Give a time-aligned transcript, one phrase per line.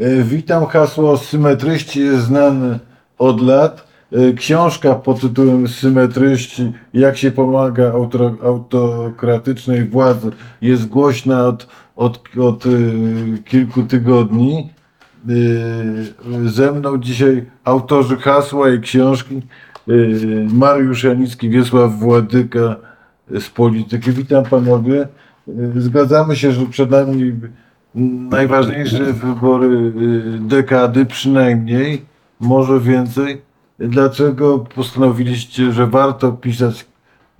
[0.00, 2.78] E, Witam, hasło symetryści znane
[3.18, 3.88] od lat.
[4.12, 7.92] E, Książka pod tytułem Symetryści, jak się pomaga
[8.42, 10.30] autokratycznej władzy
[10.62, 11.66] jest głośna od,
[11.96, 12.68] od, od e,
[13.44, 14.70] kilku tygodni.
[16.46, 19.42] Ze mną dzisiaj autorzy hasła i książki
[20.52, 22.76] Mariusz Janicki, Wiesław Władyka
[23.30, 24.12] z polityki.
[24.12, 25.08] Witam panowie.
[25.76, 27.32] Zgadzamy się, że przed nami
[27.94, 32.02] najważniejsze wybory y, dekady, przynajmniej,
[32.40, 33.42] może więcej.
[33.78, 36.86] Dlaczego postanowiliście, że warto pisać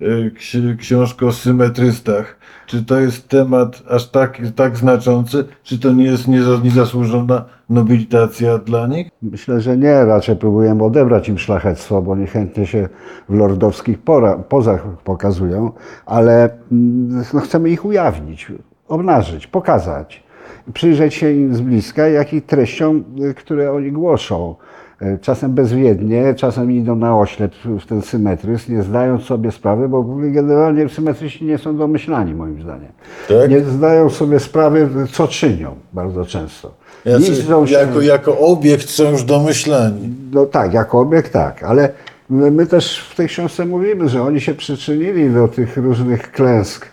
[0.01, 2.35] y, ksi- książkę o symetrystach?
[2.65, 5.45] Czy to jest temat aż tak, tak znaczący?
[5.63, 9.07] Czy to nie jest nieza- niezasłużona nobilitacja dla nich?
[9.21, 10.05] Myślę, że nie.
[10.05, 12.89] Raczej próbujemy odebrać im szlachectwo, bo niechętnie się
[13.29, 15.71] w lordowskich pora, pozach pokazują,
[16.05, 18.51] ale mm, no, chcemy ich ujawnić,
[18.87, 20.23] obnażyć, pokazać.
[20.73, 24.55] Przyjrzeć się im z bliska, jak i treściom, y, które oni głoszą.
[25.01, 30.03] Y, Czasem bezwiednie, czasem idą na oślep w ten symetryzm, nie zdając sobie sprawy, bo
[30.21, 32.91] generalnie symetryści nie są domyślani, moim zdaniem.
[33.27, 33.49] Tak?
[33.49, 36.71] Nie zdają sobie sprawy, co czynią bardzo często.
[37.19, 40.09] Niszczą się- jako, jako obiekt są już domyślani.
[40.33, 41.89] no tak, jako obiekt tak, ale
[42.29, 46.85] my, my też w tej książce mówimy, że oni się przyczynili do tych różnych klęsk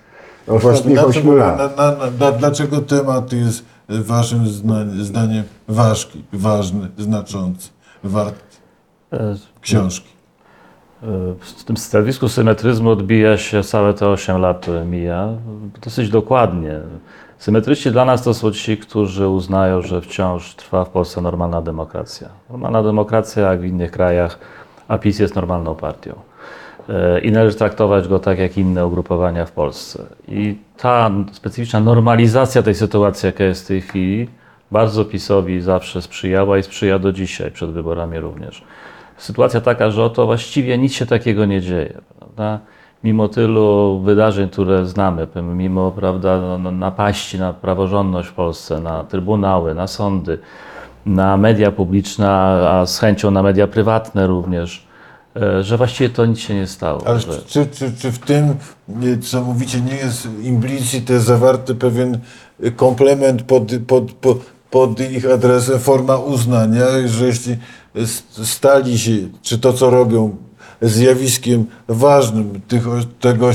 [0.49, 1.59] ostatnich ośmiu lat.
[1.77, 7.69] na, na, na, dlaczego temat jest waszym zna- zdaniem ważki, ważny, znaczący,
[8.05, 8.35] wart
[9.13, 10.09] E, książki?
[11.41, 15.29] W tym stanowisku symetryzmu odbija się całe te 8 lat, które mija,
[15.85, 16.81] dosyć dokładnie.
[17.39, 22.29] Symetryści dla nas to są ci, którzy uznają, że wciąż trwa w Polsce normalna demokracja.
[22.51, 24.39] Normalna demokracja jak w innych krajach,
[24.89, 26.15] a PiS jest normalną partią.
[26.89, 30.07] E, I należy traktować go tak jak inne ugrupowania w Polsce.
[30.29, 34.29] I ta specyficzna normalizacja tej sytuacji, jaka jest w tej chwili,
[34.71, 38.65] bardzo PiSowi zawsze sprzyjała i sprzyja do dzisiaj, przed wyborami również
[39.19, 41.99] sytuacja taka, że oto właściwie nic się takiego nie dzieje.
[42.19, 42.59] Prawda?
[43.05, 49.05] Mimo tylu wydarzeń, które znamy, mimo prawda, no, no, napaści na praworządność w Polsce, na
[49.05, 50.39] trybunały, na sądy,
[51.07, 52.31] na media publiczne,
[52.69, 54.88] a z chęcią na media prywatne również,
[55.61, 57.07] że właściwie to nic się nie stało.
[57.07, 58.55] Ale że- czy, czy, czy w tym,
[58.89, 62.19] nie, co mówicie, nie jest implicite zawarty pewien
[62.77, 64.39] komplement pod, pod, pod,
[64.71, 67.57] pod ich adresem, forma uznania, że jeśli
[68.45, 69.13] stali się,
[69.43, 70.37] czy to, co robią,
[70.83, 72.83] zjawiskiem ważnym tych,
[73.21, 73.51] tego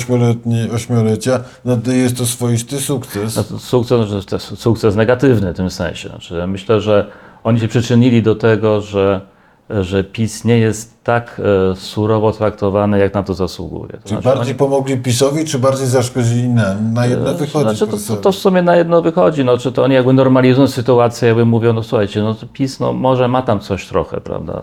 [0.73, 3.35] ośmiolecia, no to jest to swoisty sukces.
[3.35, 6.09] No to Sukces, że to sukces negatywny w tym sensie.
[6.09, 7.07] Znaczy, myślę, że
[7.43, 9.21] oni się przyczynili do tego, że,
[9.69, 11.41] że PiS nie jest tak
[11.71, 13.91] e, surowo traktowany, jak na to zasługuje.
[13.91, 16.93] To Czy znaczy, bardziej pomogli PiSowi, czy bardziej zaszkodzili nam?
[16.93, 19.45] Na jedno wychodzi Znaczy, to, to, w sumie na jedno wychodzi.
[19.45, 23.27] No, czy to oni jakby normalizują sytuację, jakby mówią, no słuchajcie, no PiS no, może
[23.27, 24.61] ma tam coś trochę, prawda,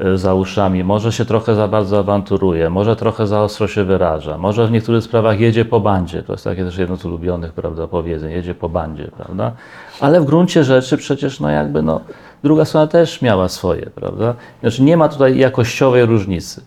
[0.00, 4.38] y, za uszami, może się trochę za bardzo awanturuje, może trochę za ostro się wyraża,
[4.38, 7.86] może w niektórych sprawach jedzie po bandzie, to jest takie też jedno z ulubionych, prawda,
[7.86, 9.52] powiedzeń, jedzie po bandzie, prawda,
[10.00, 12.00] ale w gruncie rzeczy przecież, no jakby, no,
[12.46, 16.60] druga strona też miała swoje, prawda, znaczy nie ma tutaj jakościowej różnicy.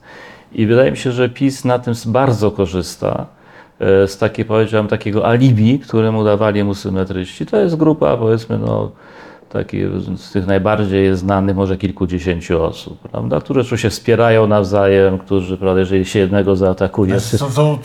[0.52, 3.26] I wydaje mi się, że PiS na tym bardzo korzysta,
[3.80, 7.46] e, z takiej, powiedziałem, takiego alibi, które mu dawali mu symetryści.
[7.46, 8.92] To jest grupa, powiedzmy, no,
[9.50, 9.78] taki,
[10.18, 16.06] z tych najbardziej znanych, może kilkudziesięciu osób, prawda, które się wspierają nawzajem, którzy, prawda, jeżeli
[16.06, 17.78] się jednego zaatakuje, Są, są,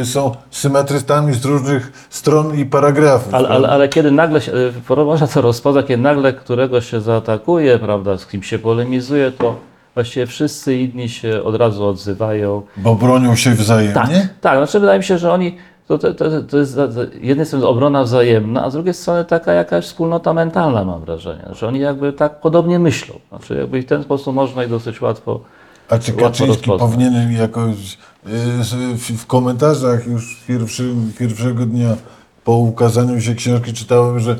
[0.00, 3.34] y, są symetrystami z różnych stron i paragrafów.
[3.34, 4.52] ale, ale, ale kiedy nagle się,
[4.90, 9.56] e, można to rozpoznać, kiedy nagle którego się zaatakuje, prawda, z kim się polemizuje, to
[9.94, 12.62] właściwie wszyscy inni się od razu odzywają.
[12.76, 13.94] Bo bronią się wzajemnie?
[13.94, 14.56] Tak, tak.
[14.56, 15.56] Znaczy wydaje mi się, że oni,
[15.98, 19.52] to, to, to, to jest z jednej strony obrona wzajemna, a z drugiej strony taka
[19.52, 23.14] jakaś wspólnota mentalna mam wrażenie, że oni jakby tak podobnie myślą.
[23.28, 25.40] Znaczy jakby w ten sposób można ich dosyć łatwo
[25.88, 31.96] A czy Kaczyński powinien jakoś y, w, komentarzach już pierwszym, pierwszego dnia
[32.44, 34.36] po ukazaniu się książki czytałem, że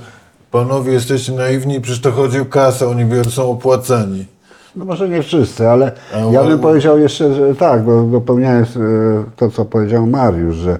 [0.51, 4.27] panowie jesteście naiwni, przecież to chodzi o kasę, oni są opłacani.
[4.77, 5.93] No może nie wszyscy, ale
[6.31, 8.81] ja bym powiedział jeszcze, że tak, bo dopełniając e,
[9.37, 10.79] to, co powiedział Mariusz, że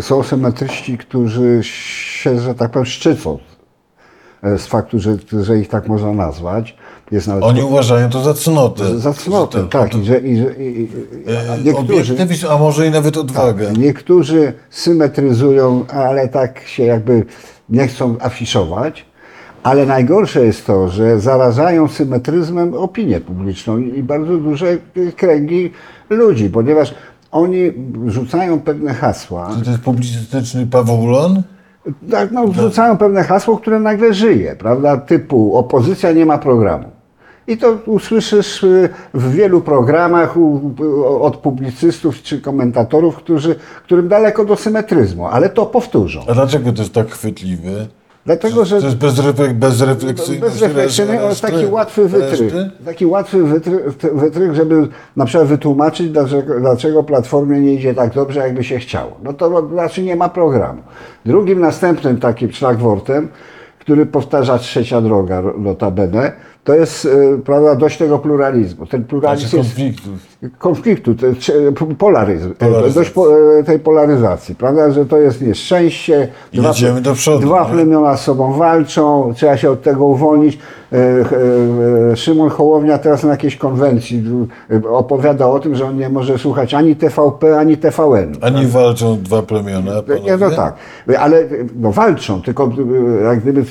[0.00, 3.38] są symetryści, którzy się, że tak powiem, szczycą
[4.42, 6.76] e, z faktu, że, że ich tak można nazwać.
[7.10, 8.98] Jest nawet Oni uważają to za cnotę.
[8.98, 9.90] za cnotę, to- tak.
[9.90, 10.88] to- I że, i, i,
[11.72, 13.72] e, Obiektywizm, a może i nawet odwagę.
[13.78, 17.24] Niektórzy symetryzują, ale tak się jakby
[17.68, 19.04] nie chcą afiszować.
[19.62, 24.76] Ale najgorsze jest to, że zarażają symetryzmem opinię publiczną i bardzo duże
[25.16, 25.72] kręgi
[26.10, 26.94] ludzi, ponieważ
[27.32, 27.72] oni
[28.06, 29.50] rzucają pewne hasła.
[29.58, 31.42] Czy to jest publicystyczny pawulon?
[32.10, 34.96] Tak, no, wrzucają pewne hasło, które nagle żyje, prawda?
[34.96, 36.84] Typu opozycja nie ma programu.
[37.46, 40.34] I to usłyszysz y, w wielu programach
[41.20, 43.54] od publicystów czy komentatorów, którzy,
[43.84, 46.20] którym daleko do symetryzmu, ale to powtórzą.
[46.28, 47.86] A dlaczego to jest tak chwytliwe?
[48.28, 52.54] Dlatego, że To jest bezreflek, bezrefleksyjny, on jest taki łatwy wytrych.
[52.84, 58.40] Taki łatwy wytrych, wytrych, żeby na przykład wytłumaczyć, dlaczego, dlaczego Platformie nie idzie tak dobrze,
[58.40, 59.16] jakby się chciało.
[59.22, 60.82] No to znaczy nie ma programu.
[61.26, 63.28] Drugim następnym takim szlagwortem,
[63.78, 66.32] który powtarza trzecia droga notabene,
[66.64, 68.86] to jest y, prawda, dość tego pluralizmu.
[68.86, 70.37] Ten pluralizm Znaczy jest konfliktów.
[70.58, 71.52] Konfliktu, te- cze-
[71.98, 72.94] polaryzm, Polaryzacji.
[72.94, 73.26] dość po,
[73.66, 77.70] tej polaryzacji, prawda, że to jest nieszczęście, I jedziemy do przodu, dwa nie?
[77.74, 80.58] plemiona z sobą walczą, trzeba się od tego uwolnić.
[80.92, 84.22] E, e, e, Szymon Hołownia teraz na jakiejś konwencji
[84.70, 88.32] e, opowiada o tym, że on nie może słuchać ani TVP, ani TVN.
[88.40, 89.92] Ani walczą dwa plemiona.
[90.24, 90.74] Nie, no tak,
[91.18, 91.44] ale
[91.76, 92.64] no, walczą, tylko
[93.20, 93.64] e, jak gdyby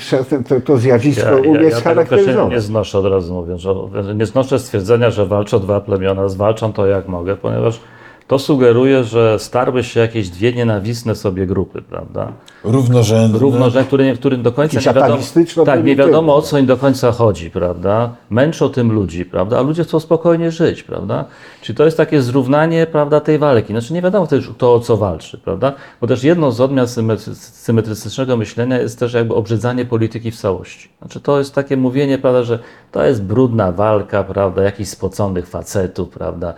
[0.49, 2.51] to, to zjawisko Ja, ja, umieć ja tego scharakteryzować.
[2.51, 6.87] nie znoszę od razu mówiąc, że nie znoszę stwierdzenia, że walczą dwa plemiona, zwalczam to
[6.87, 7.79] jak mogę, ponieważ
[8.27, 12.31] to sugeruje, że starły się jakieś dwie nienawistne sobie grupy, prawda?
[12.63, 13.39] Równorzędne.
[13.39, 15.17] Równorzędne, którym, którym do końca nie wiadomo,
[15.65, 18.09] tak, nie wiadomo o co im do końca chodzi, prawda?
[18.29, 19.59] Męczą tym ludzi, prawda?
[19.59, 21.25] A ludzie chcą spokojnie żyć, prawda?
[21.61, 23.73] Czyli to jest takie zrównanie, prawda, tej walki.
[23.73, 25.73] Znaczy nie wiadomo też kto o co walczy, prawda?
[26.01, 30.89] Bo też jedną z odmian symetry- symetrystycznego myślenia jest też jakby obrzydzanie polityki w całości.
[31.01, 32.59] Znaczy to jest takie mówienie, prawda, że
[32.91, 36.53] to jest brudna walka, prawda, jakichś spoconych facetów, prawda?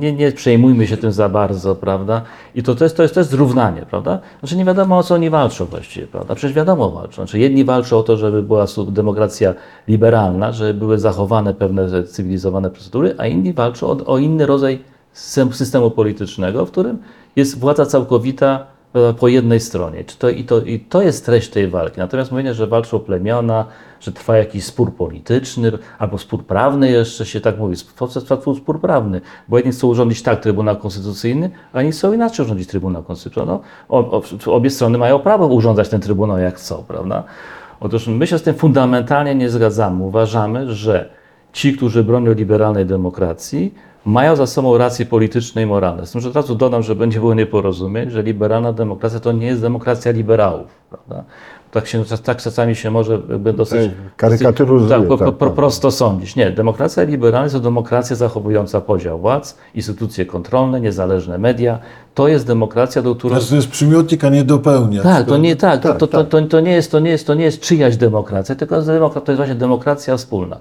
[0.00, 2.22] Nie, nie, przejmujmy się tym za bardzo, prawda?
[2.54, 4.18] I to, to, jest, to, jest, zrównanie, prawda?
[4.40, 6.34] Znaczy nie wiadomo o co oni walczą właściwie, prawda?
[6.34, 7.14] Przecież wiadomo walczą.
[7.14, 9.54] Znaczy jedni walczą o to, żeby była demokracja
[9.88, 14.78] liberalna, żeby były zachowane pewne cywilizowane procedury, a inni walczą o, o inny rodzaj
[15.14, 16.98] system- systemu politycznego, w którym
[17.36, 18.66] jest władza całkowita
[19.18, 20.04] po jednej stronie.
[20.04, 21.98] Czy to, i, to, I to jest treść tej walki.
[21.98, 23.64] Natomiast mówienie, że walczą plemiona,
[24.00, 27.76] że trwa jakiś spór polityczny, albo spór prawny jeszcze się tak mówi.
[28.24, 32.68] Trwa spór prawny, bo jedni chcą urządzić tak Trybunał Konstytucyjny, a inni chcą inaczej urządzić
[32.68, 33.58] Trybunał Konstytucyjny.
[33.88, 37.24] No, obie strony mają prawo urządzać ten Trybunał jak chcą, prawda?
[37.80, 40.04] Otóż my się z tym fundamentalnie nie zgadzamy.
[40.04, 41.10] Uważamy, że
[41.52, 43.74] ci, którzy bronią liberalnej demokracji,
[44.04, 46.06] mają za sobą racje polityczne i moralne.
[46.06, 49.46] Z tym, że od razu dodam, że będzie było nieporozumień, że liberalna demokracja to nie
[49.46, 50.66] jest demokracja liberałów.
[50.90, 51.24] Prawda?
[51.70, 53.92] Tak, się, tak czasami się może jakby dosyć...
[54.16, 55.54] Karykaturuzuje, tak, po, po, tak, po, tak.
[55.54, 56.36] prosto sądzić.
[56.36, 61.78] Nie, demokracja liberalna to demokracja zachowująca podział władz, instytucje kontrolne, niezależne media.
[62.14, 63.40] To jest demokracja, do której...
[63.48, 65.02] To jest przymiotnik, a nie dopełnia.
[65.02, 66.28] Tak, to nie tak, Tak, to, to, tak.
[66.28, 69.36] to, to, nie jest, to, nie jest, to nie jest czyjaś demokracja, tylko to jest
[69.36, 70.56] właśnie demokracja wspólna.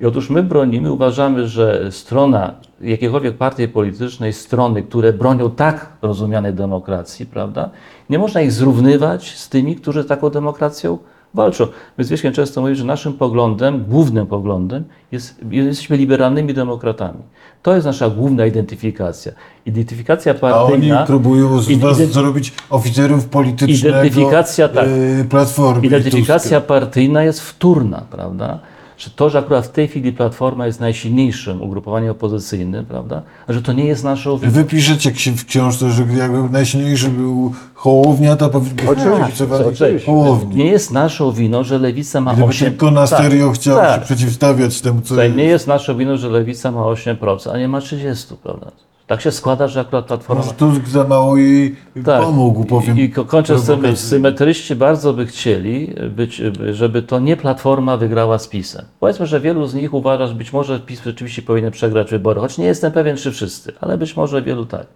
[0.00, 6.54] I otóż my bronimy, uważamy, że strona jakiejkolwiek partii politycznej, strony, które bronią tak rozumianej
[6.54, 7.70] demokracji, prawda,
[8.10, 10.98] nie można ich zrównywać z tymi, którzy taką demokracją
[11.34, 11.66] walczą.
[11.98, 17.18] My z Wieśkiem często mówimy, że naszym poglądem, głównym poglądem jest, jesteśmy liberalnymi demokratami.
[17.62, 19.32] To jest nasza główna identyfikacja.
[19.66, 21.06] Identyfikacja A oni partyjna...
[21.06, 24.88] próbują z was zrobić oficerów politycznego Identyfikacja, tak.
[24.88, 25.86] y, Platformy.
[25.86, 28.58] Identyfikacja i partyjna jest wtórna, prawda?
[28.98, 33.22] Że to, że akurat w tej chwili Platforma jest najsilniejszym ugrupowaniem opozycyjnym, prawda?
[33.48, 34.52] Że to nie jest naszą winą.
[34.52, 40.06] Wy piszecie w książce, że jakby najsilniejszy był Hołownia, to powinien być Oczywiście, oczywiście.
[40.06, 40.56] Hołowni.
[40.56, 42.58] Nie jest naszą winą, że Lewica ma Gdyby 8%.
[42.58, 44.00] tylko na serio chciał tak.
[44.00, 47.68] się przeciwstawiać temu, co Słuchaj, nie jest naszą winą, że Lewica ma 8%, a nie
[47.68, 48.70] ma 30%, prawda?
[49.06, 50.42] Tak się składa, że akurat Platforma...
[50.42, 52.98] Może Tusk za mało jej pomógł, powiem.
[52.98, 57.96] I, i ko- kończę z tym, symetryści bardzo by chcieli, być, żeby to nie Platforma
[57.96, 58.84] wygrała z PiSem.
[59.00, 62.58] Powiedzmy, że wielu z nich uważa, że być może PiS rzeczywiście powinien przegrać wybory, choć
[62.58, 64.86] nie jestem pewien, czy wszyscy, ale być może wielu tak.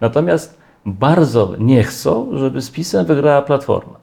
[0.00, 4.00] Natomiast bardzo nie chcą, żeby z PiSem wygrała Platforma.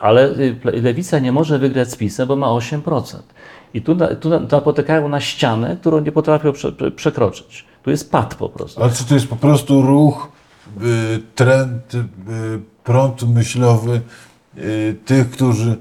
[0.00, 3.16] Ale y, Lewica nie może wygrać z PiSem, bo ma 8%.
[3.74, 7.69] I tu, na, tu na, napotykają na ścianę, którą nie potrafią prze, przekroczyć.
[7.82, 8.82] Tu jest pad po prostu.
[8.82, 10.28] Ale czy to jest po prostu ruch,
[10.82, 11.98] y, trend, y,
[12.84, 14.00] prąd myślowy
[14.58, 15.78] y, tych, którzy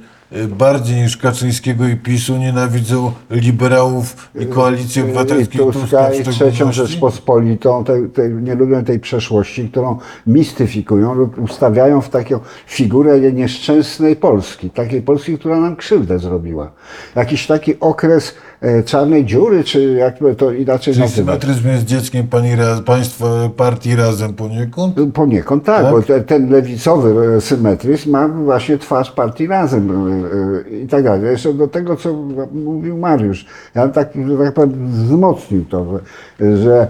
[0.50, 6.72] bardziej niż Kaczyńskiego i PiSu nienawidzą liberałów i koalicji I obywatelskiej Tuska w i trzecią?
[6.72, 14.16] Rzeczpospolitą, te, te, nie lubią tej przeszłości, którą mistyfikują lub ustawiają w taką figurę nieszczęsnej
[14.16, 16.72] Polski, takiej Polski, która nam krzywdę zrobiła.
[17.16, 21.42] Jakiś taki okres e, czarnej dziury, czy jakby to inaczej Czyli nazywać.
[21.42, 22.50] symetryzm jest dzieckiem pani
[22.86, 23.26] państwa
[23.58, 24.96] partii razem poniekąd?
[25.14, 25.92] Poniekąd tak, Tak?
[25.92, 29.88] bo te, ten lewicowy e, symetryzm ma właśnie twarz partii razem
[30.26, 31.32] e, i tak dalej.
[31.32, 32.14] Jeszcze do tego, co
[32.54, 33.46] mówił Mariusz,
[33.76, 34.14] ja tak,
[34.56, 36.00] tak wzmocnił to,
[36.40, 36.88] że,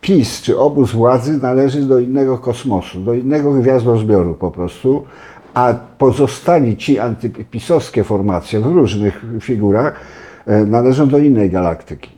[0.00, 5.04] PiS czy obóz władzy należy do innego kosmosu, do innego gwiazdozbioru po prostu,
[5.54, 10.00] a pozostali ci antypisowskie formacje w różnych figurach
[10.46, 12.10] e, należą do innej galaktyki.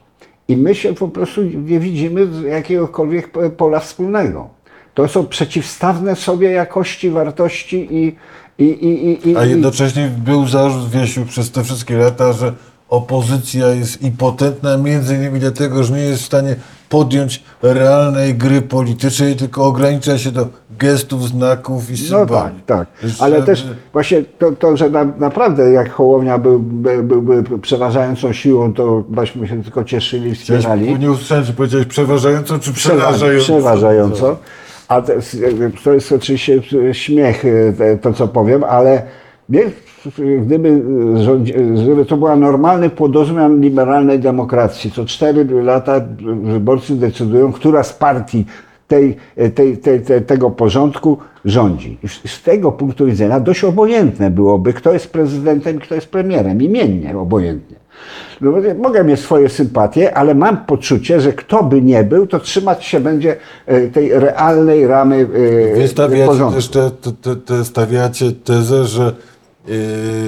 [0.49, 4.49] I my się po prostu nie widzimy jakiegokolwiek pola wspólnego.
[4.95, 8.17] To są przeciwstawne sobie jakości, wartości i.
[8.59, 12.53] i, i, i, A jednocześnie był zarzut Wiesiu przez te wszystkie lata, że
[12.89, 16.57] opozycja jest impotentna między innymi dlatego, że nie jest w stanie
[16.89, 20.47] podjąć realnej gry politycznej, tylko ogranicza się do
[20.79, 22.29] gestów, znaków i No symboli.
[22.31, 22.89] tak, tak.
[23.11, 28.33] Że- Ale też właśnie to, to że na, naprawdę jak Hołownia był, był, był przeważającą
[28.33, 30.99] siłą, to byśmy się tylko cieszyli, wspierali.
[30.99, 32.73] Nie usłyszałem, czy powiedziałeś przeważająco, czy.
[32.73, 34.37] Przeważająco.
[34.89, 35.03] A
[35.85, 36.61] to, jest oczywiście
[36.93, 39.03] śmiech, e, to co powiem, ale
[39.49, 39.61] mnie,
[40.39, 40.83] gdyby,
[41.15, 46.01] rządzi- gdyby to była normalny płodozmian liberalnej demokracji, co cztery lata
[46.43, 48.45] wyborcy decydują, która z partii
[48.89, 49.17] tej,
[49.55, 51.99] tej, tej, tej, tego porządku rządzi.
[52.03, 56.63] I z- tego punktu widzenia dość obojętne byłoby, kto jest prezydentem i kto jest premierem.
[56.63, 57.77] Imiennie obojętnie.
[58.41, 62.85] No, mogę mieć swoje sympatie, ale mam poczucie, że kto by nie był, to trzymać
[62.85, 63.37] się będzie
[63.67, 65.17] e, tej realnej ramy
[65.75, 66.55] e, Wy stawiacie porządku.
[66.55, 66.91] też te,
[67.23, 69.13] te, te, stawiacie tezę, że
[69.67, 69.75] yy,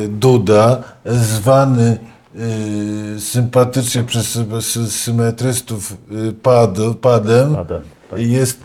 [0.08, 1.98] Duda, zwany
[2.34, 7.80] yy, sympatycznie przez sy- sy- symetrystów yy, pad, padem, Padem,
[8.10, 8.20] tak.
[8.20, 8.60] jest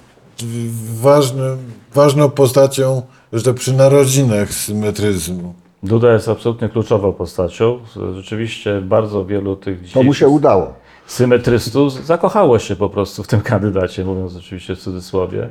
[1.01, 1.57] ważnym,
[1.93, 3.01] ważną postacią,
[3.33, 5.53] że to przy narodzinach symetryzmu.
[5.83, 7.79] Duda jest absolutnie kluczową postacią.
[8.15, 10.73] Rzeczywiście bardzo wielu tych To mu się udało.
[11.07, 15.49] symetrystów zakochało się po prostu w tym kandydacie, mówiąc oczywiście w cudzysłowie.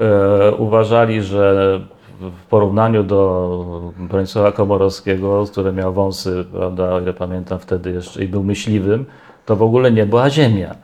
[0.00, 1.80] E, uważali, że
[2.20, 8.28] w porównaniu do Bronisława Komorowskiego, który miał wąsy, prawda, o ile pamiętam wtedy jeszcze i
[8.28, 9.04] był myśliwym,
[9.46, 10.74] to w ogóle nie była ziemia.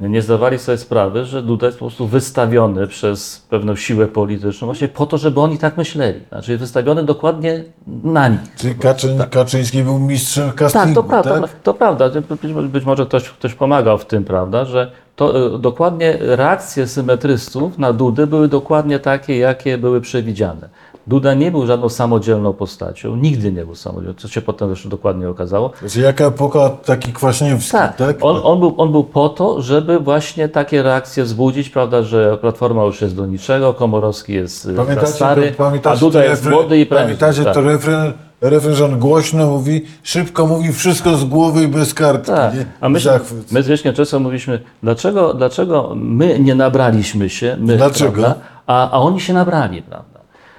[0.00, 4.88] Nie zdawali sobie sprawy, że Duda jest po prostu wystawiony przez pewną siłę polityczną właśnie
[4.88, 6.20] po to, żeby oni tak myśleli.
[6.28, 7.64] Znaczy wystawiony dokładnie
[8.04, 8.40] na nich.
[8.56, 11.40] Czyli Kaczyn, Kaczyński był mistrzem Tak, castingu, to prawda.
[11.40, 11.50] tak?
[11.62, 12.10] To prawda.
[12.42, 17.78] Być, być może ktoś, ktoś pomagał w tym, prawda, że to e, dokładnie reakcje symetrystów
[17.78, 20.68] na Dudy były dokładnie takie, jakie były przewidziane.
[21.06, 25.28] Duda nie był żadną samodzielną postacią, nigdy nie był samodzielną, co się potem zresztą dokładnie
[25.28, 25.72] okazało.
[25.80, 28.16] Znaczy, jaka epoka taki Kwaśniewski, Tak, tak?
[28.20, 32.84] On, on, był, on był po to, żeby właśnie takie reakcje wzbudzić, prawda, że Platforma
[32.84, 36.78] już jest do niczego, Komorowski jest za Pamiętacie, stary, to, a Duda jest refren- młody
[36.78, 37.04] i prężny.
[37.04, 37.54] Pamiętacie tak.
[37.54, 42.32] to refren, refren, głośno mówi, szybko mówi, wszystko z głowy i bez kartki.
[42.32, 42.66] Tak, nie?
[42.80, 43.52] a my, Zachwyt.
[43.52, 48.12] my z Wieśkiem często mówiliśmy, dlaczego, dlaczego my nie nabraliśmy się, my, Dlaczego?
[48.12, 48.34] Prawda,
[48.66, 50.15] a, a oni się nabrali, prawda?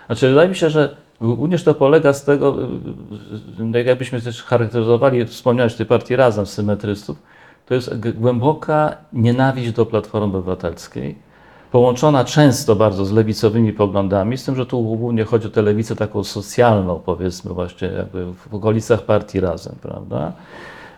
[0.08, 2.56] Znaczy, wydaje mi się, że również to polega z tego,
[3.86, 7.18] jakbyśmy też charakteryzowali, wspomniałeś tej partii Razem symetrystów,
[7.66, 11.16] to jest głęboka nienawiść do Platformy Obywatelskiej,
[11.72, 15.96] połączona często bardzo z lewicowymi poglądami, z tym, że tu głównie chodzi o tę lewicę
[15.96, 20.32] taką socjalną, powiedzmy właśnie jakby w okolicach partii Razem, prawda?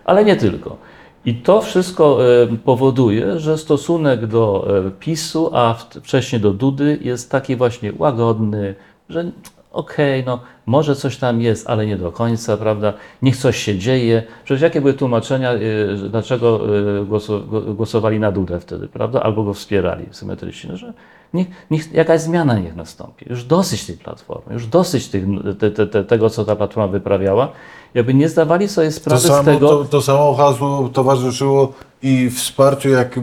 [0.05, 0.77] Ale nie tylko.
[1.25, 7.31] I to wszystko e, powoduje, że stosunek do e, PiSu, a wcześniej do Dudy jest
[7.31, 8.75] taki właśnie łagodny,
[9.09, 9.31] że
[9.71, 12.93] okej, no może coś tam jest, ale nie do końca, prawda?
[13.21, 14.23] Niech coś się dzieje.
[14.43, 15.51] Przecież jakie były tłumaczenia,
[15.95, 16.59] że dlaczego
[17.05, 19.21] głosu- gło- głosowali na Dudę wtedy, prawda?
[19.23, 20.93] Albo go wspierali symetrycznie, że
[21.33, 23.25] niech, niech jakaś zmiana niech nastąpi.
[23.29, 25.23] Już dosyć tej platformy, już dosyć tych,
[25.59, 27.51] te, te, te, tego, co ta platforma wyprawiała.
[27.93, 29.69] Jakby nie zdawali sobie To sprawy z samo, tego.
[29.69, 31.73] to, to samo hasło towarzyszyło
[32.03, 33.17] i wsparciu, jak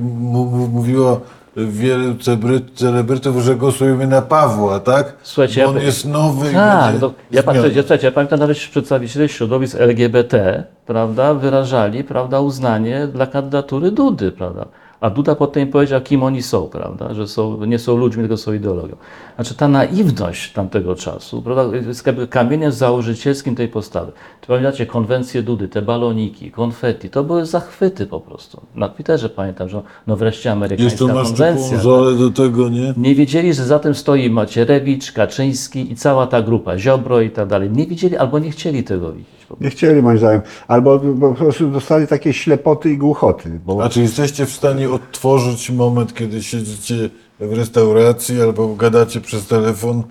[0.73, 1.21] mówiło
[1.57, 5.17] wielu celebry- celebrytów, że głosujemy na Pawła, tak?
[5.23, 7.43] Słuchajcie, Bo on ja- jest nowy i Tak, będzie no, ja,
[7.83, 14.67] słuchajcie, ja pamiętam nawet przedstawiciele środowisk LGBT, prawda, wyrażali, prawda, uznanie dla kandydatury Dudy, prawda.
[15.01, 18.53] A Duda potem powiedział, kim oni są, prawda, że są, nie są ludźmi, tylko są
[18.53, 18.97] ideologią.
[19.35, 24.13] Znaczy ta naiwność tamtego czasu, prawda, jest jakby kamieniem założycielskim tej postawy.
[24.41, 28.61] To pamiętacie konwencję Dudy, te baloniki, konfetti, to były zachwyty po prostu.
[28.75, 31.77] Na Twitterze pamiętam, że no wreszcie amerykańska to nasz konwencja.
[31.79, 32.95] typu do tego, nie?
[32.97, 37.49] Nie wiedzieli, że za tym stoi Macierewicz, Kaczyński i cała ta grupa, Ziobro i tak
[37.49, 37.71] dalej.
[37.71, 39.36] Nie widzieli albo nie chcieli tego widzieć.
[39.49, 39.65] Po prostu.
[39.65, 40.41] Nie chcieli moim zdaniem.
[40.69, 43.61] Albo po prostu dostali takie ślepoty i głuchoty.
[43.67, 47.11] Bo A czy jesteście w stanie odtworzyć moment, kiedy siedzicie
[47.41, 50.03] w restauracji albo gadacie przez telefon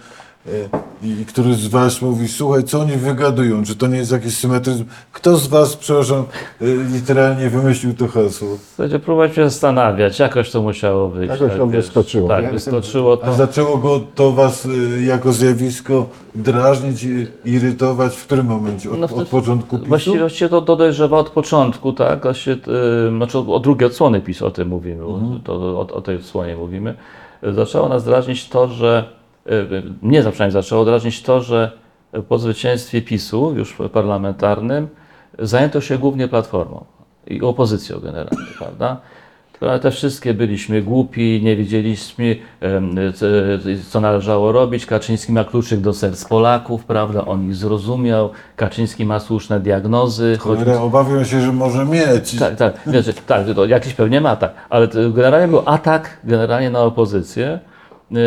[1.04, 4.86] i któryś z was mówi, słuchaj, co oni wygadują, czy to nie jest jakiś symetryzm?
[5.14, 6.24] Kto z was, przepraszam,
[6.62, 8.48] e, literalnie wymyślił to hasło?
[8.76, 11.42] Słuchajcie, próbować się zastanawiać, jakoś to musiało wyjść.
[11.42, 13.34] Jakoś to wyskoczyło, Tak, wyskoczyło A to.
[13.34, 18.92] zaczęło go to was e, jako zjawisko drażnić, i irytować w którym momencie?
[18.92, 19.90] Od, No wtedy- od początku PiSu?
[19.90, 22.24] Właściwie, właściwie to, dojrzewa od początku, tak?
[22.24, 25.04] Właśnie, yy, znaczy o, drugiej odsłony PiS o tym mówimy,
[25.44, 26.96] to, o, o tej odsłonie mówimy.
[27.56, 29.10] Zaczęło nas drażnić to, że,
[30.02, 31.72] mnie przynajmniej zaczęło drażnić to, że
[32.30, 34.88] po zwycięstwie PiSu, już parlamentarnym,
[35.40, 36.86] zajęto się głównie Platformą
[37.28, 38.98] i opozycją generalnie, prawda?
[39.62, 42.36] Ale te wszystkie byliśmy głupi, nie wiedzieliśmy,
[43.90, 44.86] co- należało robić.
[44.86, 47.26] Kaczyński ma kluczyk do serc Polaków, prawda?
[47.26, 48.30] On ich zrozumiał.
[48.56, 50.38] Kaczyński ma słuszne diagnozy.
[50.40, 52.40] choć- obawiam się, że może mieć.
[52.40, 56.80] tak, tak, wiesz, tak, to jakiś pewnie ma tak, ale generalnie był atak generalnie na
[56.80, 57.75] opozycję y,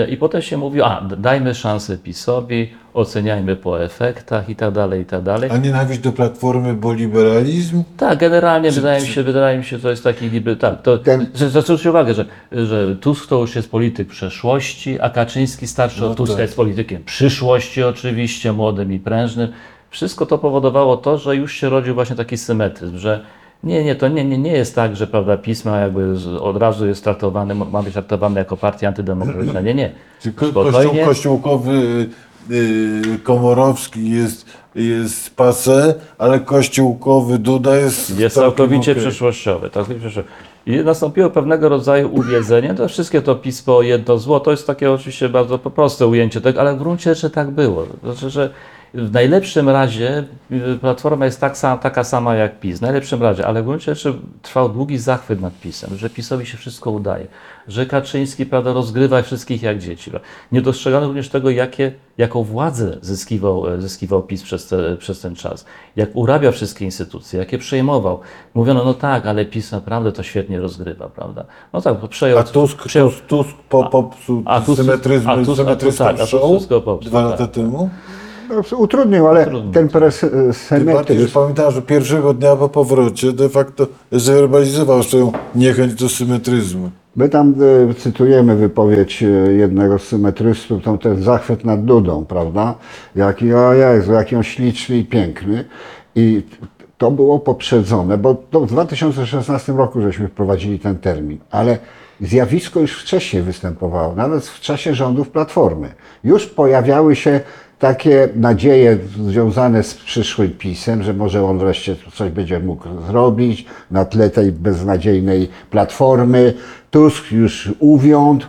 [0.08, 5.04] i potem się mówił, a dajmy szansę PiSowi, oceniajmy po efektach i tak dalej, i
[5.04, 5.50] tak dalej.
[5.52, 7.82] A nienawiść do Platformy, bo liberalizm?
[7.96, 11.26] Tak, generalnie wydaje mi się, wydaje mi się, to jest taki niby, tak, to, Ten-
[11.34, 16.14] zwróćcie uwagę, że, że Tusk to już jest polityk przeszłości, a Kaczyński starszy od No
[16.14, 16.42] Tuska tak.
[16.42, 19.52] jest politykiem przyszłości oczywiście, młodym i prężnym.
[19.90, 23.20] Wszystko to powodowało to, że już się rodził właśnie taki symetryzm, że
[23.64, 26.86] nie, nie, to nie, nie, nie jest tak, że prawda, pisma jakby z- od razu
[26.86, 29.60] jest traktowany, ma być traktowany jako partia antydemokratyczna.
[29.60, 29.92] Nie, nie.
[30.22, 30.80] Czy ko- Spokojnie.
[30.80, 32.06] kościół kościółkowy
[32.50, 39.02] y, Komorowski jest, jest pase, ale kościółkowy Duda jest Jest całkowicie okej.
[39.04, 39.70] przyszłościowy.
[39.70, 40.28] Całkowicie przyszłościowy.
[40.66, 42.74] I nastąpiło pewnego rodzaju uwiedzenie.
[42.74, 46.74] To wszystkie to pismo jedno zło, to jest takie oczywiście bardzo proste ujęcie tego, ale
[46.74, 47.86] w gruncie rzeczy tak było.
[48.04, 48.50] Znaczy, że
[48.94, 53.46] w najlepszym razie y, Platforma jest tak sama, taka sama jak PiS, w najlepszym razie,
[53.46, 57.26] ale w gruncie rzeczy trwał długi zachwyt nad PiSem, że PiSowi się wszystko udaje,
[57.68, 60.10] że Kaczyński prawda, rozgrywa wszystkich jak dzieci.
[60.52, 65.34] Nie dostrzegano również tego, jakie, jaką władzę zyskiwał, e, zyskiwał PiS przez, te, przez ten
[65.34, 65.64] czas,
[65.96, 68.20] jak urabiał wszystkie instytucje, jakie przejmował.
[68.54, 71.44] Mówiono, no tak, ale PiS naprawdę to świetnie rozgrywa, prawda?
[71.72, 72.38] No tak, przejął...
[72.38, 76.26] A Tusk, przejął Tusk, Tusk po, popsuł a symetryzm, a Tusk- a symetryczną tak, a
[76.26, 76.30] Tusk
[76.68, 77.30] show popsuł, dwa tak.
[77.30, 77.90] lata temu.
[78.48, 79.72] No, utrudnił, ale Utrudnił.
[79.72, 85.94] ten bardziej, że presymetryzm, pamiętam, że pierwszego dnia po powrocie de facto zwerbalizował swoją niechęć
[85.94, 86.90] do symetryzmu.
[87.16, 87.54] My tam
[87.90, 92.74] e, cytujemy wypowiedź e, jednego z symetrystów, to ten zachwyt nad Dudą, prawda?
[93.16, 95.64] Jaki, o Jezu, jaki on śliczny i piękny.
[96.14, 96.42] I
[96.98, 101.78] to było poprzedzone, bo to w 2016 roku żeśmy wprowadzili ten termin, ale
[102.20, 105.88] zjawisko już wcześniej występowało, nawet w czasie rządów Platformy.
[106.24, 107.40] Już pojawiały się
[107.78, 114.04] takie nadzieje związane z przyszłym pisem, że może on wreszcie coś będzie mógł zrobić na
[114.04, 116.54] tle tej beznadziejnej platformy.
[116.90, 118.46] Tusk już uwiąd.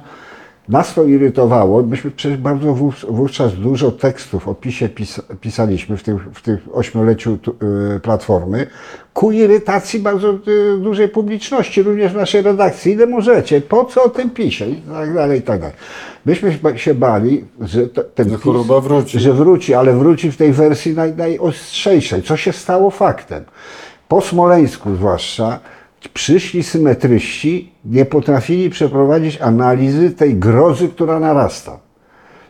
[0.70, 1.84] Nas to irytowało.
[1.84, 6.58] Myśmy przecież bardzo wów- wówczas dużo tekstów o PiSie pis pisaliśmy w tym, w tym
[6.74, 7.38] ośmioleciu
[7.96, 8.68] y, Platformy
[9.14, 12.92] ku irytacji bardzo y, dużej publiczności, również w naszej redakcji.
[12.94, 13.62] Ile możecie?
[13.62, 14.70] Po co o tym PiSie?
[14.70, 15.76] I tak dalej, i tak dalej.
[16.26, 19.20] Myśmy się ba- się bali, że ten Że choroba wróci.
[19.20, 23.44] że wróci, ale wróci w tej wersji naj, najostrzejszej, co się stało faktem.
[24.08, 25.60] Po Smoleńsku zwłaszcza
[26.08, 31.80] przyszli symetryści, nie potrafili przeprowadzić analizy tej grozy, która narasta.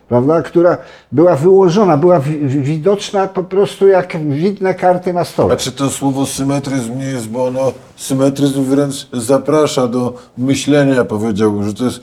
[0.08, 0.42] Prawda?
[0.42, 0.78] Która
[1.12, 5.54] była wyłożona, była wi- wi- widoczna po prostu jak widne karty na stole.
[5.54, 11.64] A czy to słowo symetryzm nie jest, bo ono, symetryzm wręcz zaprasza do myślenia, powiedziałbym,
[11.64, 12.00] że to jest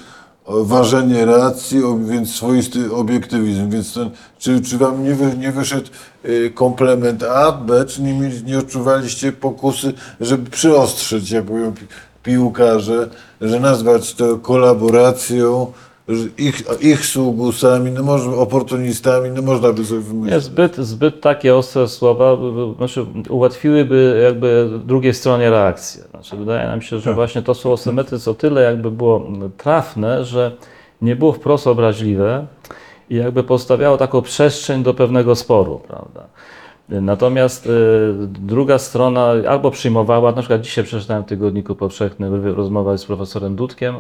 [0.48, 3.70] ważenie racji, więc swoisty obiektywizm.
[3.70, 5.88] Więc ten, czy, czy wam nie, wy, nie wyszedł
[6.26, 8.14] y, komplement A, B, czy nie,
[8.46, 11.86] nie odczuwaliście pokusy, żeby przyostrzyć, jak mówią pi,
[12.24, 13.10] piłkarze,
[13.42, 15.74] że nazwać to kolaboracją,
[16.38, 20.34] ich, ich sługusami, no może oportunistami, no można by sobie wymyślić.
[20.34, 22.38] Nie, zbyt, zbyt takie ostre słowa
[22.78, 26.04] znaczy, ułatwiłyby jakby drugiej stronie reakcję.
[26.10, 30.52] Znaczy, wydaje nam się, że właśnie to słowo symetryzm o tyle jakby było trafne, że
[31.02, 32.46] nie było wprost obraźliwe
[33.10, 36.24] i jakby postawiało taką przestrzeń do pewnego sporu, prawda?
[36.90, 37.70] Natomiast y,
[38.28, 43.96] druga strona albo przyjmowała, na przykład dzisiaj przeczytałem w Tygodniku Powszechnym rozmowę z profesorem Dudkiem,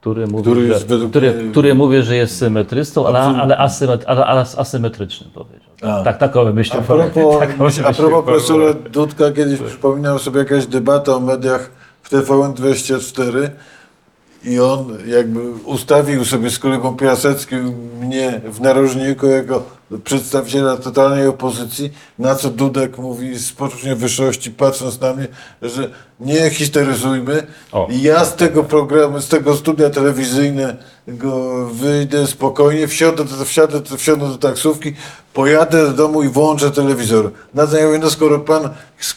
[0.00, 4.04] który mówi, Który że, jest według który, który mówi, że jest symetrystą, ale, ale, asymet,
[4.06, 5.70] ale, ale asymetrycznym powiedział.
[5.82, 6.02] A.
[6.04, 6.78] Tak, takowe myśli.
[6.78, 11.70] A propos, myśl a propos profesora Dudka, kiedyś przypominał sobie jakaś debata o mediach
[12.02, 13.48] w TVN24
[14.44, 19.62] i on jakby ustawił sobie z kolegą Piaseckim mnie w narożniku jako
[20.04, 25.26] przedstawiciela totalnej opozycji, na co Dudek mówi z poczuciem wyższości, patrząc na mnie,
[25.62, 27.46] że nie histeryzujmy.
[27.72, 27.88] O.
[27.90, 34.28] I ja z tego programu, z tego studia telewizyjnego wyjdę spokojnie, wsiądę, do- wsiadę, wsiądę
[34.28, 34.92] do taksówki,
[35.34, 37.30] pojadę do domu i włączę telewizor.
[37.54, 38.68] Na co ja mówię, no skoro pan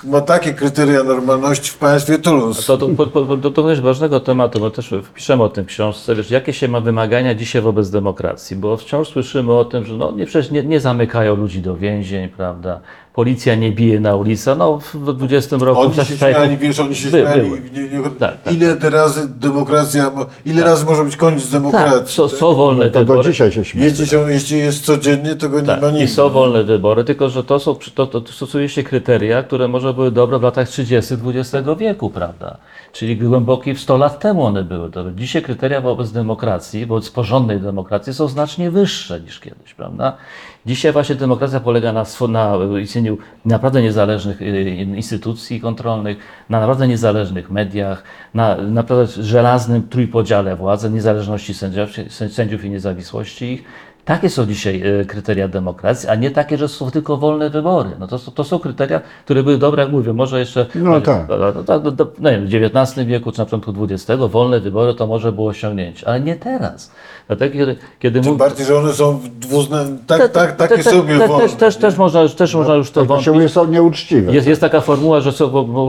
[0.03, 2.65] ma takie kryteria normalności w państwie, to luz.
[2.65, 6.15] To, to, po- to, to jest ważnego tematu, bo też wpiszemy o tym w książce,
[6.15, 10.11] wiesz, jakie się ma wymagania dzisiaj wobec demokracji, bo wciąż słyszymy o tym, że no,
[10.11, 12.79] nie, przecież nie, nie zamykają ludzi do więzień, prawda,
[13.13, 14.55] policja nie bije na ulicę.
[14.55, 17.41] No w 20 roku Oni się strajku śmiali, wiesz, oni się by- śmiali.
[17.41, 17.61] były.
[17.73, 18.53] Nie, nie, Tak, tak.
[18.53, 22.15] ile razy demokracja, mo- ile razy może być koniec Tak, demokracji?
[22.15, 23.31] są, są wolne To do wybory.
[23.31, 23.89] dzisiaj się śmieję.
[23.89, 26.07] Jeśli, się, jeśli jest codziennie, to go nie ma Tak, i nigdy.
[26.07, 29.93] są wolne wybory, tylko że to są, to, to, to stosuje się kryteria, które może
[29.93, 31.13] były dobre w latach 30.
[31.25, 32.57] XX wieku, prawda?
[32.93, 35.13] Czyli głębokie w 100 lat temu one były dobre.
[35.15, 40.17] Dzisiaj kryteria wobec demokracji, wobec porządnej demokracji są znacznie wyższe niż kiedyś, prawda?
[40.65, 46.17] Dzisiaj właśnie demokracja polega na, na istnieniu naprawdę niezależnych y, instytucji kontrolnych,
[46.49, 51.89] na naprawdę niezależnych mediach, na naprawdę żelaznym trójpodziale władzy, niezależności sędziów,
[52.31, 53.63] sędziów i niezawisłości ich.
[54.05, 57.89] Takie są dzisiaj e, kryteria demokracji, a nie takie, że są tylko wolne wybory.
[57.99, 61.25] No to, są- to są kryteria, które były dobre, jak mówię, może jeszcze No tak.
[61.29, 64.93] no, no, no, no, no, wiem, w XIX wieku czy na początku XX wolne wybory
[64.93, 66.91] to może było osiągnięcie, ale nie teraz.
[67.27, 69.85] Dlatego kiedy, kiedy Tym bardziej, że one są dwuzna...
[70.07, 71.43] tak, te- tak, takie te- sobie te- wolne.
[71.43, 73.33] też, też, też, można, też można już to To się wątpić.
[73.33, 74.33] mówi, są nieuczciwe.
[74.33, 75.47] Jest, jest taka formuła, że są,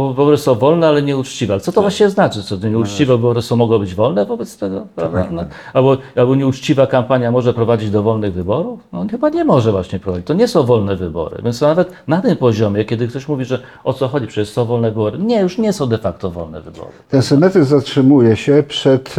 [0.08, 1.54] wybory są wolne, ale nieuczciwe.
[1.54, 1.74] Ale co Tak.
[1.74, 2.42] to właściwie znaczy?
[2.42, 4.86] Co te nieuczciwe wybory są, mogą być wolne wobec tego?
[4.96, 5.22] Prawda?
[5.22, 5.30] Tak.
[5.32, 8.80] No, albo, albo nieuczciwa kampania może prowadzić do wolnych wyborów?
[8.92, 10.26] No chyba nie może właśnie prowadzić.
[10.26, 11.42] To nie są wolne wybory.
[11.44, 14.88] Więc nawet na tym poziomie, kiedy ktoś mówi, że o co chodzi, przecież są wolne
[14.90, 15.18] wybory.
[15.18, 16.90] Nie, już nie są de facto wolne wybory.
[17.08, 19.16] Ten symetryzm zatrzymuje się przed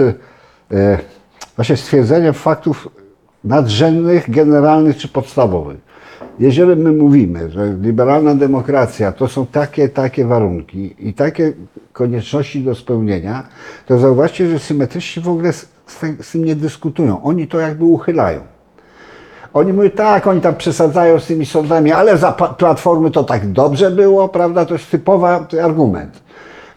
[0.72, 0.98] e,
[1.56, 2.90] właśnie stwierdzeniem faktów
[3.44, 5.78] nadrzędnych, generalnych czy podstawowych.
[6.40, 11.54] Jeżeli my mówimy, że liberalna demokracja to są takie, takie warunki i takie
[11.94, 13.48] konieczności do spełnienia,
[13.86, 17.24] to zauważcie, że symetryści w ogóle z, z, tym- nie dyskutują.
[17.24, 18.40] Oni to jakby uchylają.
[19.56, 23.92] Oni mówią, tak, oni tam przesadzają z tymi sądami, ale za Platformy to tak dobrze
[23.92, 24.66] było, prawda?
[24.66, 25.28] To jest typowy
[25.64, 26.24] argument.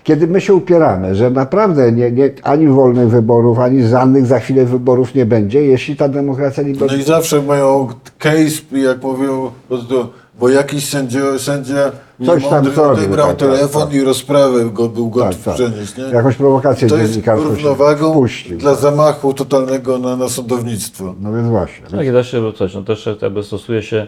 [0.05, 4.65] Kiedy my się upieramy, że naprawdę nie, nie, ani wolnych wyborów, ani żadnych za chwilę
[4.65, 7.03] wyborów nie będzie, jeśli ta demokracja No liberalna...
[7.03, 7.89] i zawsze mają
[8.19, 11.93] case, jak mówią, bo, to, bo jakiś sędzio, sędzia
[12.27, 13.95] Coś tam zrobił, odebrał tak, tak, telefon tak.
[13.95, 15.55] i rozprawę go, był gotów Tak, tak.
[15.55, 15.97] przenieść.
[15.97, 16.05] Nie?
[16.05, 18.59] Jakąś prowokację To jest równowagą wpuścił.
[18.59, 21.15] dla zamachu totalnego na, na sądownictwo.
[21.21, 21.87] No więc właśnie.
[21.87, 24.07] Tak, i da się coś, no też jakby stosuje się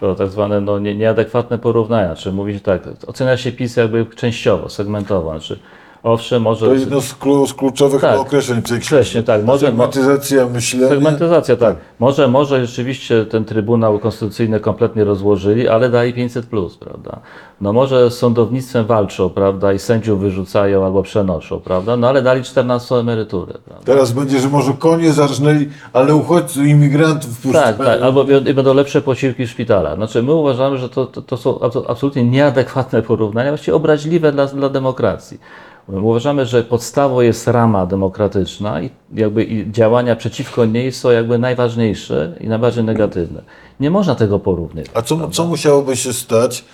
[0.00, 4.06] to tak zwane no, nie, nieadekwatne porównania, czy mówi się tak, ocenia się PiS jakby
[4.06, 5.58] częściowo, segmentowo, znaczy
[6.02, 6.66] owszem, może...
[6.66, 8.18] To jedno z, klu, z kluczowych Tak.
[8.18, 8.80] określeń tej.
[8.80, 10.88] Wcześniej, tak, może- mo- Segmentyzacja myślenia.
[10.88, 11.76] Segmentyzacja, tak.
[11.98, 17.20] Może, może rzeczywiście ten Trybunał Konstytucyjny kompletnie rozłożyli, ale dali 500 plus, prawda?
[17.60, 21.96] No może z sądownictwem walczą, prawda, i sędziów wyrzucają albo przenoszą, prawda?
[21.96, 23.84] No ale dali 14 emeryturę, prawda?
[23.84, 27.76] Teraz będzie, że może konie zarżnęli, ale uchodźców, imigrantów wpuszczają.
[27.76, 29.94] Tak, tak, albo i będą lepsze posiłki w szpitalach.
[29.96, 34.46] Znaczy my uważamy, że to, to, to są abso- absolutnie nieadekwatne porównania, właściwie obraźliwe dla,
[34.46, 35.40] dla demokracji.
[35.88, 41.38] My Uważamy, że podstawą jest rama demokratyczna i jakby i działania przeciwko niej są jakby
[41.38, 43.42] najważniejsze i najbardziej negatywne.
[43.80, 44.90] Nie można tego porównywać.
[44.94, 46.64] A co, co musiałoby się stać?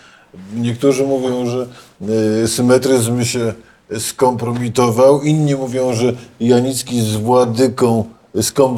[0.55, 1.67] Niektórzy mówią, że
[2.43, 3.53] y, symetryzm się
[3.99, 8.05] skompromitował, inni mówią, że Janicki z Władyką
[8.43, 8.77] skom,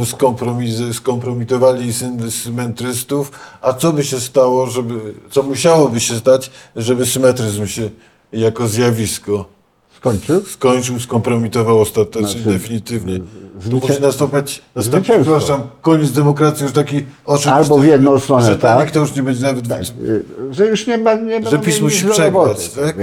[0.92, 1.92] skompromitowali
[2.30, 3.32] symetrystów.
[3.62, 7.90] A co by się stało, żeby, co musiałoby się stać, żeby symetryzm się
[8.32, 9.57] jako zjawisko
[9.98, 10.42] Skończył?
[10.42, 13.18] skończył, skompromitował ostatecznie, Znaczy, definitywnie.
[13.18, 13.24] To
[13.70, 17.50] zwycię- musi nastąpić, nastąpić przepraszam, koniec demokracji już taki oczywisty.
[17.52, 18.90] Albo w jedną stronę, że tak.
[18.90, 19.64] To już nie będzie nawet...
[20.00, 21.14] Y, Że już nie ma...
[21.14, 22.96] Nie Że PiS musi przegrać, tak?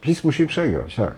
[0.00, 1.14] PiS musi przegrać, tak.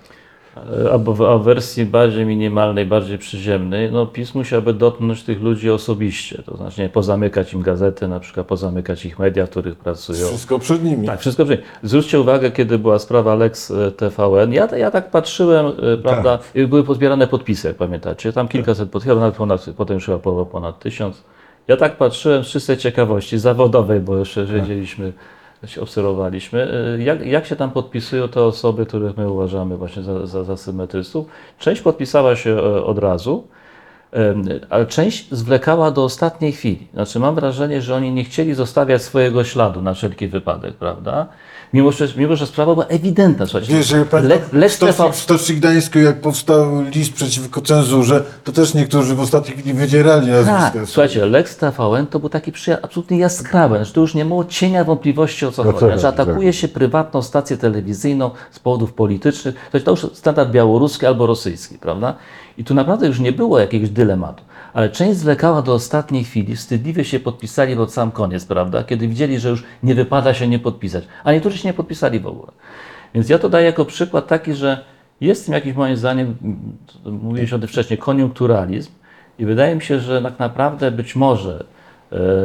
[0.92, 6.56] Albo w wersji bardziej minimalnej, bardziej przyziemnej, no PiS musiałby dotknąć tych ludzi osobiście, to
[6.56, 10.26] znaczy nie, pozamykać im gazety, na przykład pozamykać ich media, w których pracują.
[10.26, 11.06] Wszystko przed nimi.
[11.06, 11.62] Tak, wszystko przyjdzie.
[11.82, 14.52] Zwróćcie uwagę, kiedy była sprawa Lex e, TVN.
[14.52, 18.32] Ja, ja tak patrzyłem, e, prawda, i były pozbierane podpisy, jak pamiętacie.
[18.32, 21.24] Tam kilkaset podpisów, nawet ponad, potem już chyba było ponad tysiąc.
[21.68, 25.12] Ja tak patrzyłem z czystej ciekawości zawodowej, bo jeszcze wiedzieliśmy, się
[25.80, 30.44] obserwowaliśmy, e, jak, jak się tam podpisują te osoby, których my uważamy właśnie za, za,
[30.44, 31.26] za symetrystów.
[31.58, 33.48] Część podpisała się e, od razu,
[34.70, 36.88] ale część zwlekała do ostatniej chwili.
[36.94, 41.26] Znaczy mam wrażenie, że oni nie chcieli zostawiać swojego śladu na wszelki wypadek, prawda?
[41.72, 43.46] Mimo, że, mimo, że sprawa była ewidentna.
[43.46, 44.20] Słuchajcie, Wiesz, że ja
[44.52, 45.60] Le, w Stoczni, w Stoczni
[46.04, 50.86] jak powstał list przeciwko cenzurze, to też niektórzy w ostatniej chwili wydzierali tak, nazwiska.
[50.86, 54.84] słuchajcie, Lex TVN to był taki przyja- absolutnie jaskrawy, znaczy to już nie było cienia
[54.84, 55.98] wątpliwości o co O co chodzi.
[56.00, 61.26] Znaczy atakuje się prywatną stację telewizyjną z powodów politycznych, to, to już standard białoruski albo
[61.26, 62.14] rosyjski, prawda?
[62.58, 64.44] I tu naprawdę już nie było jakiegoś dylematu.
[64.72, 68.84] Ale część zwlekała do ostatniej chwili, wstydliwie się podpisali pod sam koniec, prawda?
[68.84, 71.04] Kiedy widzieli, że już nie wypada się nie podpisać.
[71.24, 72.52] A niektórzy się nie podpisali w ogóle.
[73.14, 74.84] Więc ja to daję jako przykład taki, że
[75.20, 76.36] jest w tym jakiś moim zdaniem,
[77.04, 78.90] mówiłeś o tym wcześniej, koniunkturalizm
[79.38, 81.64] i wydaje mi się, że tak naprawdę być może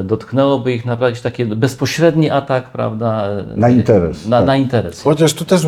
[0.04, 3.28] dotknęłoby ich naprawdę jakiś taki bezpośredni atak, prawda?
[3.28, 4.48] e, Na interes, Na, tak.
[4.48, 5.02] na interes.
[5.02, 5.68] Chociaż tu też y,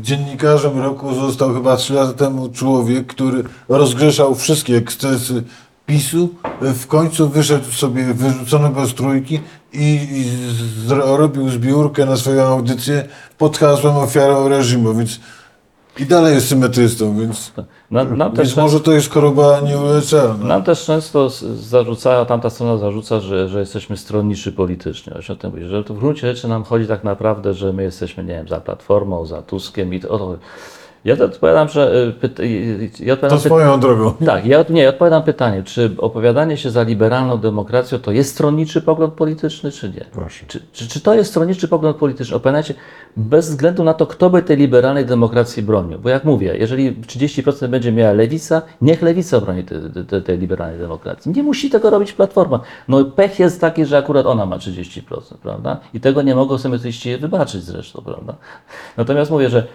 [0.00, 5.42] dziennikarzem roku został chyba 3 lata temu człowiek, który rozgrzeszał wszystkie ekscesy
[5.86, 6.28] PiSu.
[6.60, 9.40] W końcu wyszedł sobie wyrzucony bez trójki
[9.72, 10.24] i, i
[10.88, 13.04] zrobił zbiórkę na swoją audycję
[13.38, 15.20] pod hasłem ofiarą reżimu, więc
[15.98, 17.52] i dalej jest symetrystą, więc,
[17.90, 20.46] Nam, nam, też, więc może to jest choroba nieuleczalna.
[20.46, 25.12] nam też często z- zarzucają, tamta strona zarzuca, że, że jesteśmy stronniczy politycznie.
[25.12, 27.82] Właśnie o tym mówię, że to w gruncie rzeczy nam chodzi tak naprawdę, że my
[27.82, 30.36] jesteśmy, nie wiem, za Platformą, za Tuskiem i to, o to.
[31.04, 32.12] Ja to odpowiadam, że...
[32.22, 34.12] y, y, y, Ja To odpowiadam, py- swoją drogą.
[34.26, 38.82] Tak, ja, nie, ja odpowiadam pytanie, czy opowiadanie się za liberalną demokracją to jest stronniczy
[38.82, 40.04] pogląd polityczny, czy nie?
[40.12, 40.44] Proszę.
[40.48, 42.36] Czy, czy, czy to jest stronniczy pogląd polityczny?
[42.36, 42.74] Opowiadajcie
[43.16, 45.98] bez względu na to, kto by tej liberalnej demokracji bronił.
[45.98, 50.78] Bo jak mówię, jeżeli 30% będzie miała lewica, niech lewica broni tej, tej, tej liberalnej
[50.78, 51.32] demokracji.
[51.32, 52.60] Nie musi tego robić Platforma.
[52.88, 55.00] No pech jest taki, że akurat ona ma 30%,
[55.42, 55.80] prawda?
[55.94, 58.34] I tego nie mogą symetryści wybaczyć zresztą, prawda?
[58.96, 59.66] Natomiast mówię, że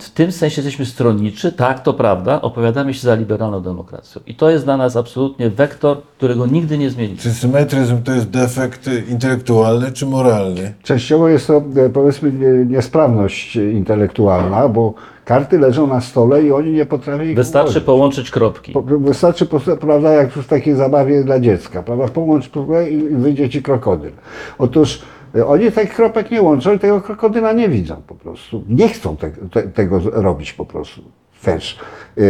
[0.00, 4.22] w tym sensie jesteśmy stronniczy, tak, to prawda, opowiadamy się za liberalną demokracją.
[4.26, 7.18] I to jest dla nas absolutnie wektor, którego nigdy nie zmienimy.
[7.18, 10.74] Czy symetryzm to jest defekt intelektualny czy moralny?
[10.82, 16.72] Częściowo jest to, e, powiedzmy, nie- niesprawność intelektualna, bo karty leżą na stole i oni
[16.72, 17.84] nie potrafią ich Wystarczy ułożyć.
[17.84, 18.72] połączyć kropki.
[18.72, 19.46] Po- Wystarczy,
[19.80, 22.50] prawda, jak w takiej zabawie dla dziecka, prawda, połącz
[22.90, 24.10] i wyjdzie ci krokodyl.
[24.58, 25.02] Otóż
[25.44, 28.64] oni tych kropek nie łączą i tego krokodyla nie widzą po prostu.
[28.68, 31.02] Nie chcą te, te, tego robić po prostu
[31.42, 31.78] też.
[32.18, 32.22] E,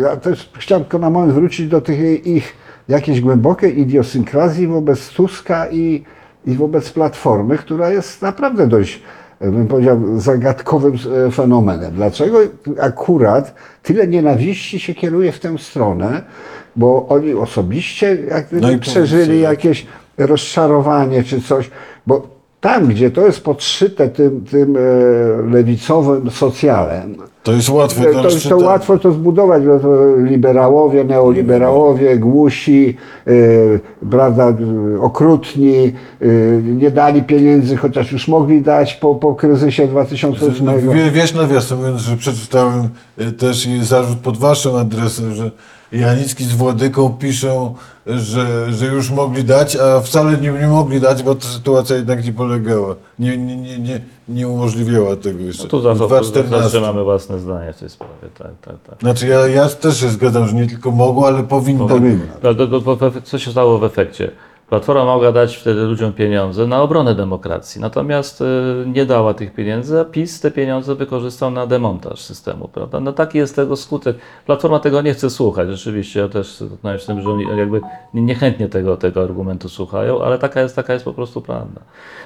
[0.00, 2.56] Ja też chciałem tylko na moment wrócić do tych ich
[2.88, 6.04] jakiejś głębokiej idiosynkrazji wobec Tuska i,
[6.46, 9.02] i wobec Platformy, która jest naprawdę dość
[9.50, 10.98] bym powiedział, zagadkowym
[11.32, 11.94] fenomenem.
[11.94, 12.38] Dlaczego
[12.80, 16.22] akurat tyle nienawiści się kieruje w tę stronę?
[16.76, 19.86] Bo oni osobiście jak No przeżyli jakieś
[20.26, 21.70] rozczarowanie czy coś,
[22.06, 22.22] bo
[22.60, 24.80] tam, gdzie to jest podszyte tym, tym e,
[25.50, 28.66] lewicowym socjalem, To jest łatwe do to, to rozczytania.
[28.66, 33.80] łatwo to zbudować, bo to liberałowie, neoliberałowie, głusi, yy,
[34.10, 34.52] prawda,
[35.00, 40.80] okrutni, yy, nie dali pieniędzy, chociaż już mogli dać po, po kryzysie 2008.
[40.94, 42.88] Wie- Wiesz nawiasem mówiąc, że przeczytałem
[43.38, 45.50] też i zarzut pod waszym adresem, że
[45.92, 47.74] Janicki z Władyką piszą,
[48.06, 52.24] że, że już mogli dać, a wcale nie, nie mogli dać, bo ta sytuacja jednak
[52.24, 52.94] nie polegała.
[53.18, 55.62] Nie, nie, nie, nie, nie umożliwiała tego jeszcze.
[55.62, 56.62] No tu W zawsze, 2014.
[56.62, 58.12] zawsze mamy własne zdanie w tej sprawie.
[58.38, 59.00] Tak, tak, tak.
[59.00, 61.88] Znaczy ja, ja też się zgadzam, że nie tylko mogło, ale powinno.
[61.88, 62.24] Powinno.
[62.42, 64.30] No, to, to, to, to, co się stało w efekcie?
[64.72, 68.44] Platforma mogła dać wtedy ludziom pieniądze na obronę demokracji, natomiast y,
[68.86, 73.00] nie dała tych pieniędzy, a PiS te pieniądze wykorzystał na demontaż systemu, prawda?
[73.00, 74.16] No taki jest tego skutek.
[74.46, 76.46] Platforma tego nie chce słuchać, rzeczywiście, ja też
[76.98, 77.80] z tym, że oni jakby
[78.14, 81.80] niechętnie tego, tego argumentu słuchają, ale taka jest, taka jest po prostu prawda.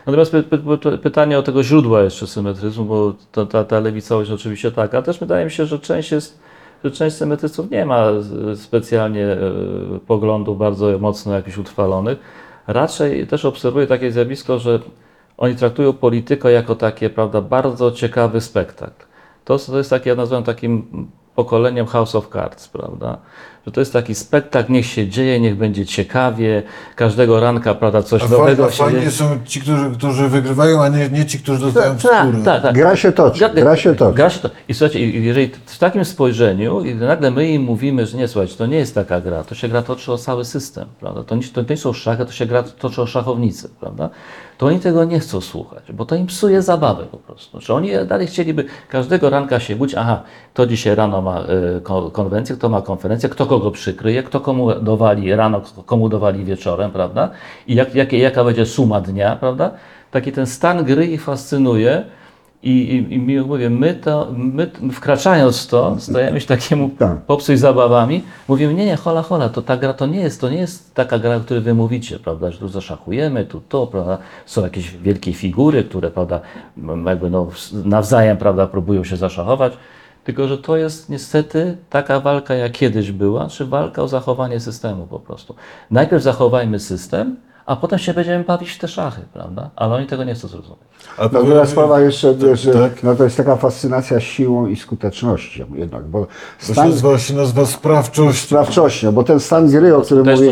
[0.07, 4.31] Natomiast py, py, py, pytanie o tego źródła jeszcze symetryzmu, bo to, ta, ta lewicowość
[4.31, 6.39] oczywiście tak, a też wydaje mi się, że część jest
[6.85, 8.07] że część symetrystów nie ma
[8.55, 9.39] specjalnie e,
[10.07, 12.19] poglądów bardzo mocno jakichś utrwalonych.
[12.67, 14.81] Raczej też obserwuję takie zjawisko, że
[15.39, 19.05] oni traktują politykę jako takie, prawda, bardzo ciekawy spektakl.
[19.45, 20.87] To, to jest takie, ja nazywam takim
[21.35, 23.19] pokoleniem House of Cards, prawda?
[23.67, 26.63] Że to jest taki spektakl, niech się dzieje, niech będzie ciekawie,
[26.97, 28.91] każdego ranka, prawda, coś A nowego fajnie, się dzieje.
[28.97, 32.45] fajnie są ci, którzy, którzy wygrywają, a nie, nie ci, którzy dostają w Tak, skórę.
[32.45, 32.75] tak, tak.
[32.75, 34.15] Gra się toczy, gra się toczy.
[34.17, 34.51] Gra się to.
[34.69, 38.55] I słuchajcie, i- jeżeli w takim spojrzeniu, i nagle my im mówimy, że nie, słuchajcie,
[38.57, 41.23] to nie jest taka gra, to się gra toczy o cały system, prawda?
[41.25, 44.11] To nie, to nie są szachy, to się gra toczy o szachownicę, prawda?
[44.59, 47.61] To oni tego nie chcą słuchać, bo to im psuje zabawę po prostu.
[47.61, 50.23] Że oni dalej chcieliby każdego ranka się budzić, aha,
[50.55, 51.41] to dzisiaj rano ma
[51.77, 56.09] y, ko- konwencję, kto ma konferencję, kto kogo przykryje, kto komu dowali rano, kto komu
[56.09, 57.31] dowali wieczorem, prawda?
[57.67, 59.71] I jak, jakie, jaka będzie suma dnia, prawda?
[60.11, 62.05] Taki ten stan gry ich fascynuje.
[62.63, 67.17] I, i, i mówię, my to, my wkraczając w to, stajemy się takiemu Tak.
[67.27, 70.59] popsuj zabawami, mówimy, nie, nie, hola, hola, to ta gra to nie jest, to nie
[70.59, 74.63] jest taka gra, o której wy mówicie, prawda, że tu zaszachujemy, tu to, prawda, są
[74.63, 76.41] jakieś wielkie figury, które, prawda,
[77.07, 77.47] jakby no,
[77.85, 79.73] nawzajem, prawda, próbują się zaszachować,
[80.27, 85.07] tylko, że to jest niestety taka walka, jak kiedyś była, czy walka o zachowanie systemu
[85.07, 85.55] po prostu.
[85.91, 87.37] Najpierw zachowajmy system,
[87.67, 90.81] a potem się będziemy bawić w te szachy, prawda, ale oni tego nie chcą zrozumieć.
[91.19, 93.03] A No, druga sprawa jeszcze, że tak.
[93.03, 96.27] no, to jest taka fascynacja siłą i skutecznością jednak, bo
[96.61, 98.39] To się stan nazywa, się nazywa sprawczość.
[98.41, 100.49] sprawczością, bo ten stan gry, o którym mówi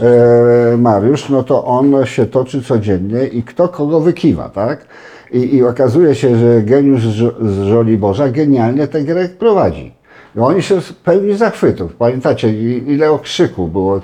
[0.00, 4.86] e, Mariusz, no to on się toczy codziennie i kto kogo wykiwa, tak?
[5.32, 9.94] I, i okazuje się, że geniusz z Żo- z Żoliborza genialnie tę grę prowadzi.
[10.36, 11.94] I oni się pełni zachwytów.
[11.96, 14.00] Pamiętacie, ile okrzyku było,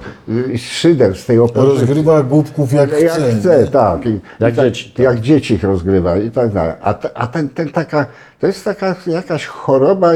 [0.56, 1.80] szyder z tej opozycji.
[1.80, 3.32] Rozgrywa głupków jak, Jak chce.
[3.32, 4.06] chce, tak.
[4.06, 4.98] I, Jak i tak, dzieci, tak.
[5.04, 6.72] Jak dzieci ich rozgrywa i tak dalej.
[6.82, 8.06] A, a ten, ten taka,
[8.40, 10.12] to jest taka jakaś choroba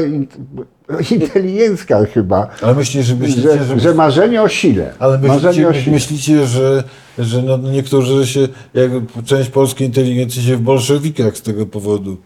[1.11, 4.93] inteligencka chyba, Ale myślicie, że myślicie, że, że, że marzenie o sile.
[4.99, 5.93] ale marzenie myślicie, o sile.
[5.93, 6.83] myślicie że,
[7.19, 8.91] że no, niektórzy się, jak
[9.25, 12.17] część polskiej inteligencji się w bolszewikach z tego powodu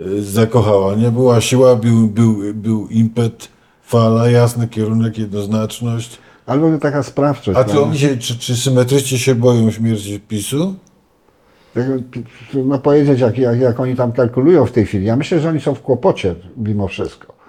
[0.00, 0.94] y, zakochała.
[0.94, 3.48] Nie była siła, był, był, był impet,
[3.82, 6.18] fala, jasny kierunek, jednoznaczność.
[6.46, 7.58] Albo taka sprawczość.
[7.58, 7.88] A czy prawda?
[7.88, 10.74] oni się, czy, czy symetryści się boją śmierci PiSu?
[11.74, 11.92] Tego,
[12.54, 15.06] No powiedzieć, jak, jak, jak oni tam kalkulują w tej chwili.
[15.06, 17.41] Ja myślę, że oni są w kłopocie mimo wszystko.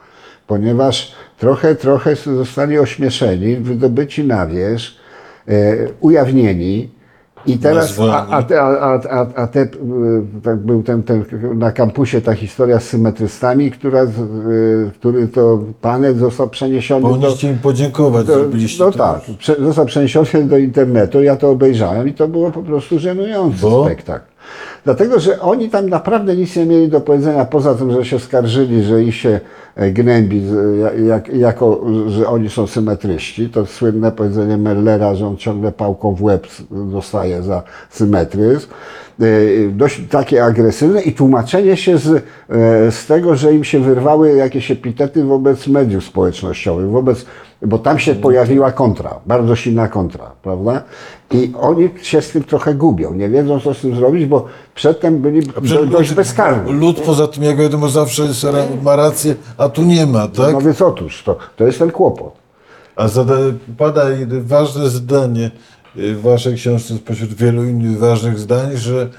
[0.47, 4.93] Ponieważ trochę, trochę zostali ośmieszeni, wydobyci na wierzch,
[5.47, 6.89] e, ujawnieni.
[7.45, 9.67] I teraz, a, a, te, a, a, a- te, e,
[10.43, 11.25] tak był ten, ten,
[11.56, 14.08] na kampusie ta historia z symetrystami, która, e,
[14.93, 18.97] który to panel został przeniesiony do, Powinniście im podziękować, to, zrobiliście no to.
[18.97, 23.62] tak, prze, został przeniesiony do internetu, ja to obejrzałem i to było po prostu żenujący
[23.62, 23.86] Bo?
[23.86, 24.32] spektakl.
[24.86, 28.84] Dlatego, że oni tam naprawdę nic nie mieli do powiedzenia, poza tym, że się skarżyli,
[28.84, 29.39] że ich się
[29.75, 30.43] e, gnębi,
[30.79, 33.49] ja- jak, jako, że oni są symetryści.
[33.49, 38.67] To słynne powiedzenie Mellera, że on ciągle pałką w łeb dostaje za symetryzm.
[39.23, 42.21] E, Dość takie agresywne i tłumaczenie się z, e,
[42.91, 47.25] z tego, że im się wyrwały jakieś epitety wobec mediów społecznościowych, wobec,
[47.62, 50.83] bo tam się pojawiła kontra, bardzo silna kontra, prawda?
[51.31, 55.19] I oni się z tym trochę gubią, nie wiedzą co z tym zrobić, bo przedtem
[55.21, 56.73] byli do, dość bezkarni.
[56.73, 58.45] Lud poza tym, jak wiadomo, zawsze jest,
[58.83, 60.53] ma rację, a tu nie ma, tak?
[60.53, 62.33] No więc otóż, to, to jest ten kłopot.
[62.95, 63.36] A zada,
[63.77, 64.05] pada
[64.41, 65.51] ważne zdanie
[65.95, 69.10] w waszej książce spośród wielu innych ważnych zdań, że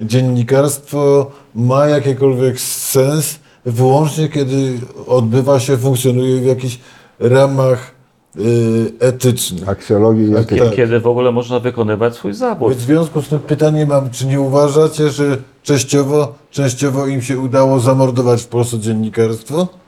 [0.00, 6.78] dziennikarstwo ma jakikolwiek sens wyłącznie kiedy odbywa się, funkcjonuje w jakichś
[7.20, 7.94] ramach
[8.38, 9.68] y, etycznych.
[9.68, 10.74] Aksjologii Tak, tak.
[10.74, 12.70] Kiedy w ogóle można wykonywać swój zawód.
[12.70, 17.38] Więc w związku z tym pytanie mam, czy nie uważacie, że częściowo, częściowo im się
[17.38, 19.81] udało zamordować w Polsce dziennikarstwo?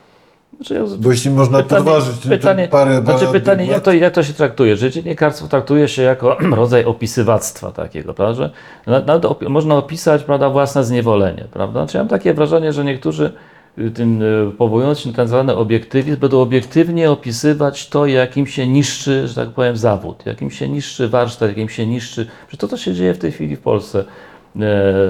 [0.56, 4.76] Znaczy, Bo jeśli można podważyć pytanie, parę znaczy pytanie jak, to, jak to się traktuje?
[4.76, 8.34] Że dziennikarstwo traktuje się jako rodzaj opisywactwa takiego, prawda?
[8.34, 8.50] Że
[8.86, 11.44] na- nawet można opisać prawda, własne zniewolenie.
[11.52, 11.80] Prawda?
[11.80, 13.32] Znaczy, ja mam takie wrażenie, że niektórzy
[13.78, 18.46] y, tym, y, powołując się na ten zwany obiektywizm, będą obiektywnie opisywać to, jak im
[18.46, 22.26] się niszczy, że tak powiem, zawód, jak im się niszczy warsztat, jak im się niszczy.
[22.48, 24.04] Że to, co się dzieje w tej chwili w Polsce e,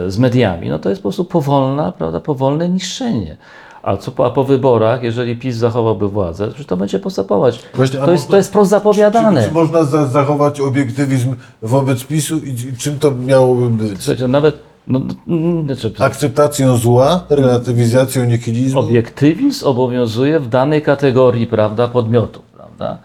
[0.07, 3.37] z mediami, no to jest po prostu powolna, prawda, powolne niszczenie.
[3.85, 7.63] A co po, a po wyborach, jeżeli PiS zachowałby władzę, to to będzie postępować.
[7.75, 9.43] Właśnie, to, jest, to jest wprost zapowiadane.
[9.43, 13.99] Czy, czy można za, zachować obiektywizm wobec PiSu i, i czym to miałoby być?
[13.99, 15.01] Słuchajcie, nawet no,
[15.65, 18.81] znaczy, Akceptacją zła, relatywizacją nihilizmu?
[18.81, 22.45] obiektywizm obowiązuje w danej kategorii prawda, podmiotów.
[22.57, 22.99] Prawda?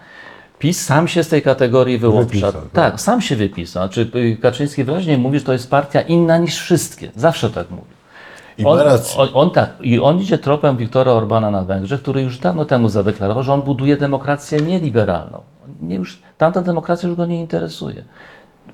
[0.58, 2.26] PiS sam się z tej kategorii wyłącza.
[2.26, 3.82] Wypisał, tak, sam się wypisał.
[3.82, 7.10] Znaczy, y, Kaczyński wyraźnie mówi, że to jest partia inna niż wszystkie.
[7.16, 7.89] Zawsze tak mówi.
[8.60, 8.78] I On,
[9.16, 12.88] on, on tak, i on idzie tropem Wiktora Orbana na Węgrzech, który już dawno temu
[12.88, 15.42] zadeklarował, że on buduje demokrację nieliberalną.
[15.82, 18.04] Nie już, tamta demokracja już go nie interesuje.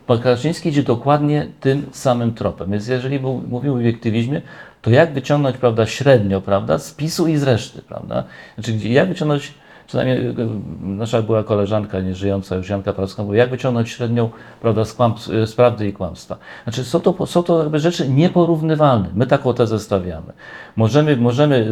[0.07, 2.71] Pan Kaczyński idzie dokładnie tym samym tropem.
[2.71, 4.43] Więc jeżeli był, mówił o obiektywizmie,
[4.83, 7.83] to jak wyciągnąć prawda, średnio prawda, z PiSu i z reszty?
[7.83, 8.25] Prawda?
[8.55, 9.55] Znaczy, jak wyciągnąć,
[9.87, 10.35] przynajmniej e,
[10.81, 15.89] nasza była koleżanka nieżyjąca już Janka mówi, jak wyciągnąć średnią prawda, z, kłamstw, z prawdy
[15.89, 16.37] i kłamstwa.
[16.65, 19.09] Znaczy, są to, są to jakby rzeczy nieporównywalne.
[19.15, 20.33] My taką tezę stawiamy.
[20.77, 21.67] Możemy, możemy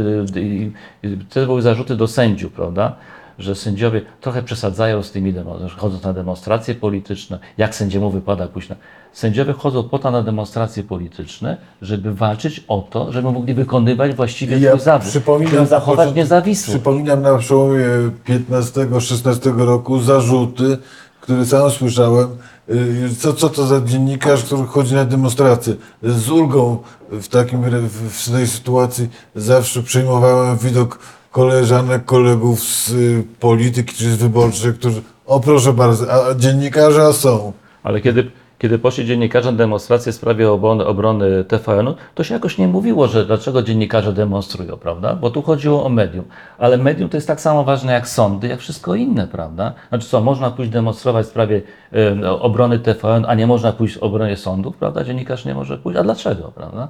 [1.31, 2.97] te były zarzuty do sędziów, prawda?
[3.39, 8.77] Że sędziowie trochę przesadzają z tymi demonstracjami, chodzą na demonstracje polityczne, jak sędziemu wypada na...
[9.13, 14.69] Sędziowie chodzą po to na demonstracje polityczne, żeby walczyć o to, żeby mogli wykonywać właściwie
[14.69, 15.13] swój zawód,
[15.51, 16.71] żeby zachować początku- niezawisłość.
[16.71, 17.85] Przypominam na przełomie
[18.27, 20.79] 15-16 roku zarzuty,
[21.21, 22.29] które sam słyszałem,
[22.71, 25.75] y, co, co to za dziennikarz, który chodzi na demonstracje.
[26.03, 26.79] Z ulgą
[27.11, 30.99] w, takim, w, w tej sytuacji zawsze przyjmowałem widok
[31.35, 37.53] koleżanek, kolegów z y, polityki czy z wyborczej, którzy, o proszę bardzo, a dziennikarze są.
[37.83, 42.59] Ale kiedy, kiedy poszli dziennikarze na demonstrację w sprawie obrony, obrony TVN-u, to się jakoś
[42.59, 45.15] nie mówiło, że dlaczego dziennikarze demonstrują, prawda?
[45.15, 46.25] Bo tu chodziło o medium.
[46.59, 49.73] Ale medium to jest tak samo ważne jak sądy, jak wszystko inne, prawda?
[49.89, 54.03] Znaczy co, można pójść demonstrować w sprawie e, obrony TVN, a nie można pójść w
[54.03, 55.05] obronie sądów, prawda?
[55.05, 55.99] Dziennikarz nie może pójść.
[55.99, 56.89] A dlaczego, prawda?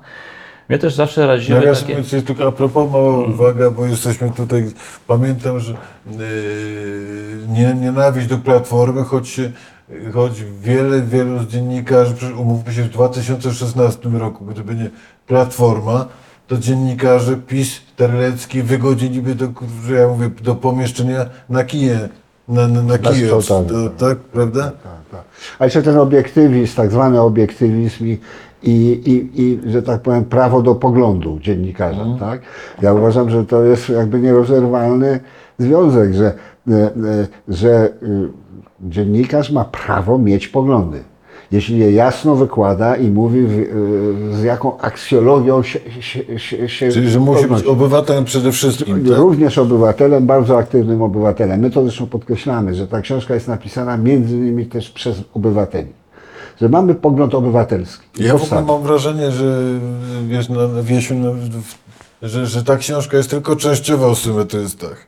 [0.69, 1.93] Mnie też zawsze raziły Nawiasem takie...
[1.93, 4.65] mówiąc, jest tylko a propos, mała uwaga, bo jesteśmy tutaj,
[5.07, 6.19] pamiętam, że yy,
[7.49, 9.51] nie, nienawiść do Platformy, choć, się-
[10.15, 14.91] choć wiele, wielu z dziennikarzy, umówmy się, w 2016 roku, gdyby nie
[15.27, 16.07] Platforma,
[16.47, 19.49] to dziennikarze PiS, Terlecki wygodziliby do,
[19.87, 22.09] że ja mówię, do pomieszczenia na kije,
[22.49, 23.41] na, na, na kije, to,
[23.99, 24.63] tak, prawda?
[24.63, 25.23] Tak, tak.
[25.59, 28.19] A jeszcze ten obiektywizm, tak zwany obiektywizm i,
[28.67, 32.41] i, i, i że tak powiem, prawo do poglądu dziennikarza, tak?
[32.83, 35.21] Ja uważam, że to jest jakby nierozerwalny
[35.59, 36.35] związek, że,
[36.69, 36.91] e, e,
[37.49, 38.29] że y,
[38.81, 41.01] dziennikarz ma prawo mieć poglądy.
[41.53, 47.11] Jeśli je jasno wykłada i mówi, y, z jaką aksjologią się, się, się, się Czyli,
[47.11, 49.19] że musi być obywatelem przede wszystkim, tak?
[49.19, 51.61] Również obywatelem, bardzo aktywnym obywatelem.
[51.61, 56.04] My to zresztą podkreślamy, że ta książka jest napisana między innymi też przez obywateli.
[56.61, 58.05] Że mamy pogląd obywatelski.
[58.19, 59.63] Ja w ogóle mam wrażenie, że
[60.29, 61.31] wiesz, na, na Wiesiu, na,
[62.23, 65.07] że, że ta książka jest tylko częściowo o symetrystach.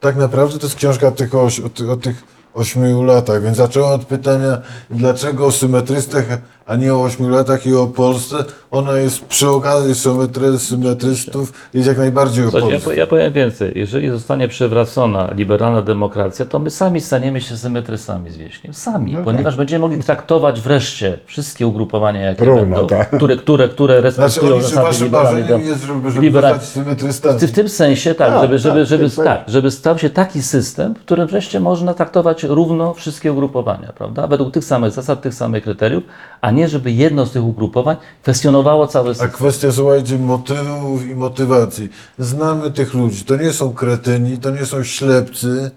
[0.00, 2.24] Tak naprawdę to jest książka o o tych
[2.54, 4.58] ośmiu latach, więc zacząłem od pytania,
[4.90, 6.24] dlaczego o symetrystach,
[6.66, 8.36] a nie o ośmiu latach i o Polsce.
[8.70, 12.90] Ona jest przy okazji symetry, symetrystów, jest jak najbardziej o Słuchajcie, ja, Polsce.
[12.90, 13.72] po- ja powiem więcej.
[13.74, 18.74] Jeżeli zostanie przywracona liberalna demokracja, to my sami staniemy się symetrysami z wieśniem.
[18.74, 23.10] Sami, No ponieważ będziemy mogli traktować wreszcie wszystkie ugrupowania, jakie Równo, będą, tak.
[23.16, 27.38] które, które, które Znaczy, respektują że zasady liberalnej jest, żeby, żeby liberal- symetrystami.
[27.40, 29.24] w tym sensie tak, Tak, żeby, żeby, tak, żeby, tak.
[29.24, 34.26] tak, żeby stał się taki system, w którym wreszcie można traktować równo wszystkie ugrupowania, prawda?
[34.26, 36.02] Według tych samych zasad, tych samych kryteriów,
[36.40, 39.30] a nie żeby jedno z tych ugrupowań kwestionowało cały A system.
[39.30, 41.88] kwestia, słuchajcie, motywów i motywacji.
[42.18, 43.24] Znamy tych ludzi.
[43.24, 45.70] To nie są kretyni, to nie są ślepcy.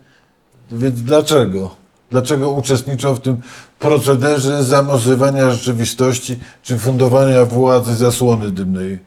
[0.72, 1.76] Więc dlaczego?
[2.12, 3.38] Dlaczego uczestniczą w tym
[3.80, 9.00] procederze zamazywania rzeczywistości czy fundowania władzy zasłony dymnej?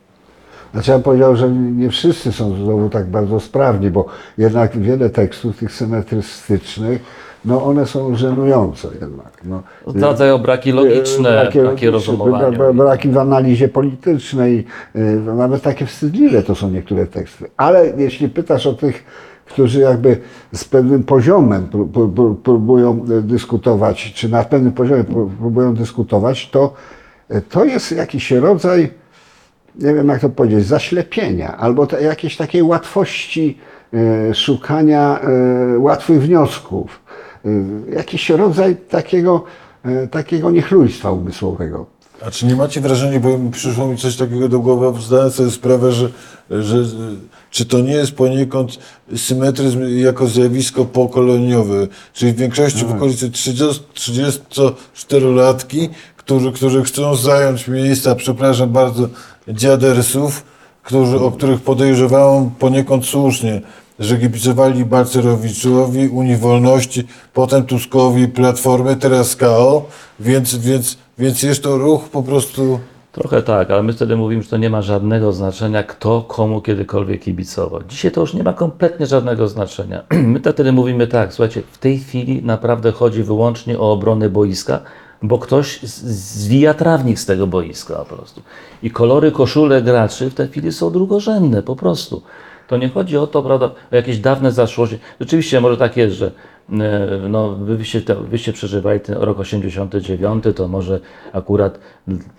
[0.73, 4.07] Znaczy ja bym powiedział, że nie wszyscy są znowu tak bardzo sprawni, bo
[4.39, 7.03] jednak wiele tekstów tych symetrystycznych,
[7.47, 9.33] no one są żenujące jednak.
[9.45, 9.63] No.
[9.87, 12.51] Zdradzają braki logiczne, braki logiczne, rozumowania.
[12.59, 14.65] bra- Braki w analizie politycznej,
[15.27, 17.45] no nawet takie wstydliwe to są niektóre teksty.
[17.57, 19.05] Ale jeśli pytasz o tych,
[19.47, 20.17] którzy jakby
[20.55, 25.75] z pewnym poziomem pró- pró- pró- próbują y, dyskutować, czy na pewnym poziomie pró- próbują
[25.75, 26.73] dyskutować, to
[27.51, 28.91] to jest jakiś rodzaj,
[29.81, 33.59] nie wiem jak to powiedzieć, zaślepienia albo jakiejś takiej łatwości
[34.33, 35.21] szukania
[35.79, 37.01] łatwych wniosków.
[37.47, 39.45] Y, jakiś rodzaj takiego,
[39.87, 41.87] y, takiego niechlujstwa umysłowego.
[42.27, 45.93] A czy nie macie wrażenia, bo przyszło mi coś takiego do głowy, zdałem sobie sprawę,
[45.93, 46.11] że,
[46.51, 46.77] że
[47.51, 48.79] czy to nie jest poniekąd
[49.17, 57.69] symetryzm jako zjawisko pokoleniowe, czyli w większości w okolicy 30 34-latki, którzy, którzy chcą zająć
[57.69, 59.09] miejsca, przepraszam bardzo,
[59.49, 60.45] dziadersów,
[60.83, 63.61] którzy, o których podejrzewałem poniekąd słusznie,
[63.99, 69.85] że kibicowali Balcerowiczowi, Unii Wolności, potem Tuskowi, Platformy, teraz KO,
[70.21, 72.79] więc, więc, więc jest to ruch po prostu...
[73.13, 77.23] Trochę tak, ale my wtedy mówimy, że to nie ma żadnego znaczenia, kto komu kiedykolwiek
[77.23, 77.81] kibicował.
[77.89, 80.03] Dzisiaj to już nie ma kompletnie żadnego znaczenia.
[80.33, 84.81] My wtedy mówimy tak, słuchajcie, w tej chwili naprawdę chodzi wyłącznie o obronę boiska,
[85.23, 88.43] bo ktoś zwija trawnik z tego boiska po prostu.
[88.83, 92.23] I kolory koszulek graczy w tej chwili są drugorzędne po prostu.
[92.69, 94.99] To nie chodzi o to, prawda, o jakieś dawne zaszłości.
[95.21, 96.27] Rzeczywiście może tak jest, że
[96.73, 101.01] e, no, wy- wyście, wyście przeżywali ten rok 89, to może
[101.33, 101.79] akurat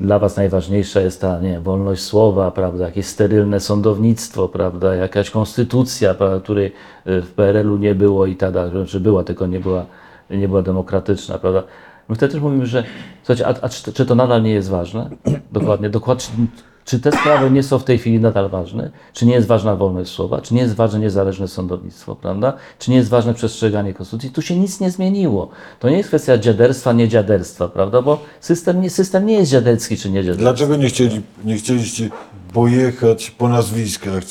[0.02, 6.14] dla Was najważniejsza jest ta nie, wolność słowa, prawda, jakieś sterylne sądownictwo, prawda, jakaś konstytucja,
[6.14, 6.66] prawda, której
[7.06, 9.86] e, w PRL-u nie było i dalej, czy była, tylko nie była,
[10.30, 11.64] nie była demokratyczna, prawda.
[12.10, 12.84] My wtedy też mówimy, że
[13.24, 15.10] słuchajcie, a, a czy, czy to nadal nie jest ważne?
[15.52, 16.46] Dokładnie, dokładnie.
[16.88, 18.92] Czy, te sprawy nie są w tej chwili nadal ważne?
[19.14, 20.42] Czy nie jest ważna wolność słowa?
[20.42, 22.54] Czy nie jest ważne niezależne sądownictwo, prawda?
[22.80, 24.30] Czy nie jest ważne przestrzeganie konstytucji?
[24.30, 25.50] Tu się nic nie zmieniło.
[25.80, 28.02] To nie jest kwestia dziaderstwa, nie dziaderstwa, prawda?
[28.02, 30.42] Bo system nie, system nie jest dziaderski czy nie dziaderski.
[30.42, 32.10] Dlaczego nie, chcieli, nie chcieliście
[32.54, 34.24] pojechać po nazwiskach?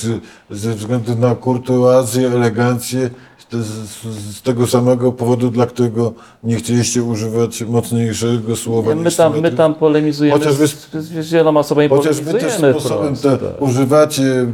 [0.50, 3.10] Ze względu na kurtuazję, elegancję,
[3.52, 6.12] z, tego samego powodu, dla którego
[6.44, 11.32] nie chcieliście używać mocniejszego słowa My niż tam, my tam polemizujemy Chociaż wy- z, z,
[11.32, 13.62] wieloma osobami, Chociaż wy też polemizujemy sposobem te tak.
[13.62, 14.46] używacie y,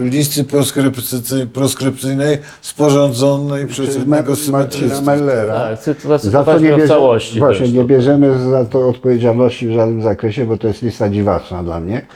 [0.00, 5.00] listy proskrypcyjnej, proskrypcyjnej sporządzonej przez jednego Ma- Marcina.
[5.00, 5.54] Mellera.
[5.76, 7.38] Tak, Za to nie w bierze, całości.
[7.38, 11.62] właśnie, nie to- bierzemy za to odpowiedzialności w żadnym zakresie, bo to jest lista dziwaczna
[11.62, 12.06] dla mnie.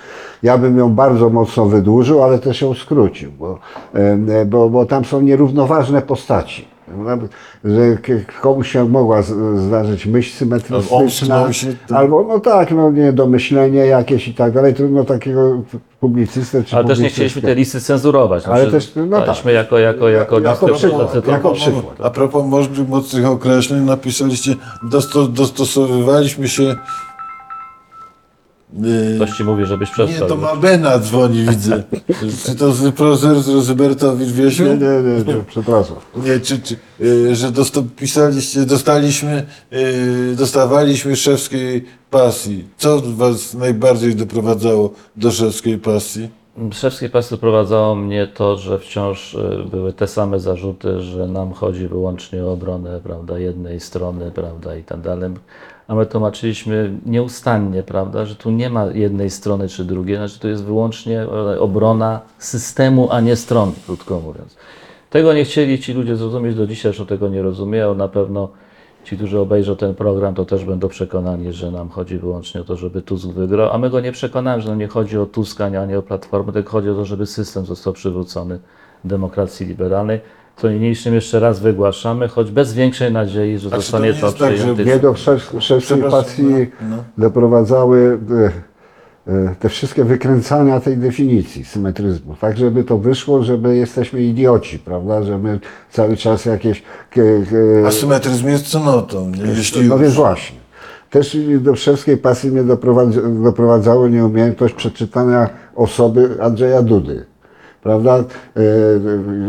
[0.45, 3.59] Ja bym ją bardzo mocno wydłużył, ale też ją skrócił, bo,
[3.95, 6.69] em, bo, bo tam są nierównoważne postaci.
[7.65, 7.97] Że
[8.43, 9.23] komuś się mogła
[9.57, 10.31] zdarzyć myśl
[11.89, 14.75] to- albo no tak, no nie, domyślenie jakieś i tak dalej.
[14.75, 15.63] Trudno takiego
[16.01, 18.47] publicystę czy Ale też nie chcieliśmy tej listy cenzurować.
[18.47, 19.45] Ale Znaczy, też, no tak.
[19.45, 22.01] jako, jako, jako, Jako listę przykład, jako przykład.
[22.03, 26.75] A propos możliwych mocnych określeń, napisaliście, dosto, dostosowywaliśmy się
[29.17, 30.29] Ktoś ci mówi, żebyś nie, przestał.
[30.29, 31.83] to Mabena dzwoni, widzę.
[32.47, 34.65] Czy to z- profesor Rozybertowicz Wiesiu?
[34.65, 35.97] Nie, nie, nie, nie, przepraszam.
[36.17, 39.47] Nie, czy, czy y, że dosta, pisaliście, dostaliśmy,
[40.33, 42.65] y, dostawaliśmy szewskiej pasji.
[42.77, 46.29] Co was najbardziej doprowadzało do szewskiej pasji?
[46.73, 49.37] Szewskiej pasy prowadzało mnie to, że wciąż
[49.71, 54.83] były te same zarzuty, że nam chodzi wyłącznie o obronę prawda, jednej strony prawda, i
[54.85, 55.31] tak dalej.
[55.89, 60.49] A my tłumaczyliśmy nieustannie, prawda, że tu nie ma jednej strony czy drugiej, znaczy to
[60.49, 64.57] jest wyłącznie e, obrona systemu, a nie strony, krótko mówiąc.
[65.11, 67.95] Tego nie chcieli ci ludzie zrozumieć, do dzisiaj jeszcze tego nie rozumieją.
[67.95, 68.49] Na pewno
[69.05, 72.77] ci, którzy obejrzą ten program, to też będą przekonani, że nam chodzi wyłącznie o to,
[72.77, 75.81] żeby Tusk wygrał, a my go nie przekonamy, że nam nie chodzi o Tuska, nie-
[75.81, 78.59] a nie o Platformę, tylko chodzi o to, żeby system został przywrócony
[79.05, 80.21] demokracji liberalnej,
[80.57, 84.39] co niniejszym jeszcze raz wygłaszamy, choć bez większej nadziei, że to zostanie nie to jest
[84.39, 84.83] tak, przyjęte.
[84.83, 86.45] Mnie do szef- szewskiej Przepraszam, pasji
[86.81, 87.05] no, no.
[87.19, 88.19] doprowadzały
[89.27, 94.79] e, e, te wszystkie wykręcania tej definicji symetryzmu, tak żeby to wyszło, że jesteśmy idioci,
[94.79, 96.83] prawda, że my cały czas jakieś...
[97.11, 97.21] K,
[97.87, 99.53] Asymetryzm jest cnotą, nie?
[99.57, 100.65] Jeśli no więc właśnie.
[101.11, 107.27] Też do szewskiej pasji mnie doprowadza- doprowadzało nieumiejętność przeczytania osoby Andrzeja Dudy.
[107.85, 108.19] Prawda?
[108.19, 108.25] E,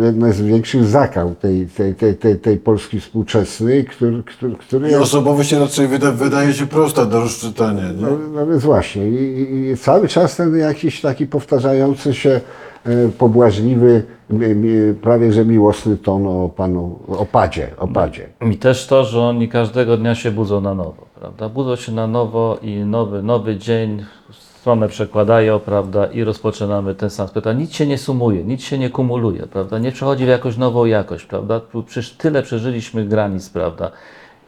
[0.06, 4.96] Jedno z większych zakał tej, tej, tej, tej, tej Polski współczesnej, który, który, który I
[4.96, 8.02] osobowość raczej wyda, wydaje się prosta do rozczytania, nie?
[8.02, 9.10] no, no więc właśnie.
[9.10, 12.42] I, i, cały czas ten jakiś taki powtarzający się
[12.86, 18.30] e, pobłażliwy, mi, mi, prawie że miłosny ton o panu, o padzie, o padzie.
[18.52, 21.50] I też to, że oni każdego dnia się budzą na nowo, prawda?
[21.50, 24.06] Budzą się na nowo i nowy, nowy dzień,
[24.66, 26.06] stronę przekładają, prawda?
[26.06, 27.60] I rozpoczynamy ten sam pytanie.
[27.62, 29.80] Nic się nie sumuje, nic się nie kumuluje, prawda?
[29.80, 31.62] Nie przechodzi w jakąś nową jakość, prawda?
[31.86, 33.92] Przecież tyle przeżyliśmy granic, prawda?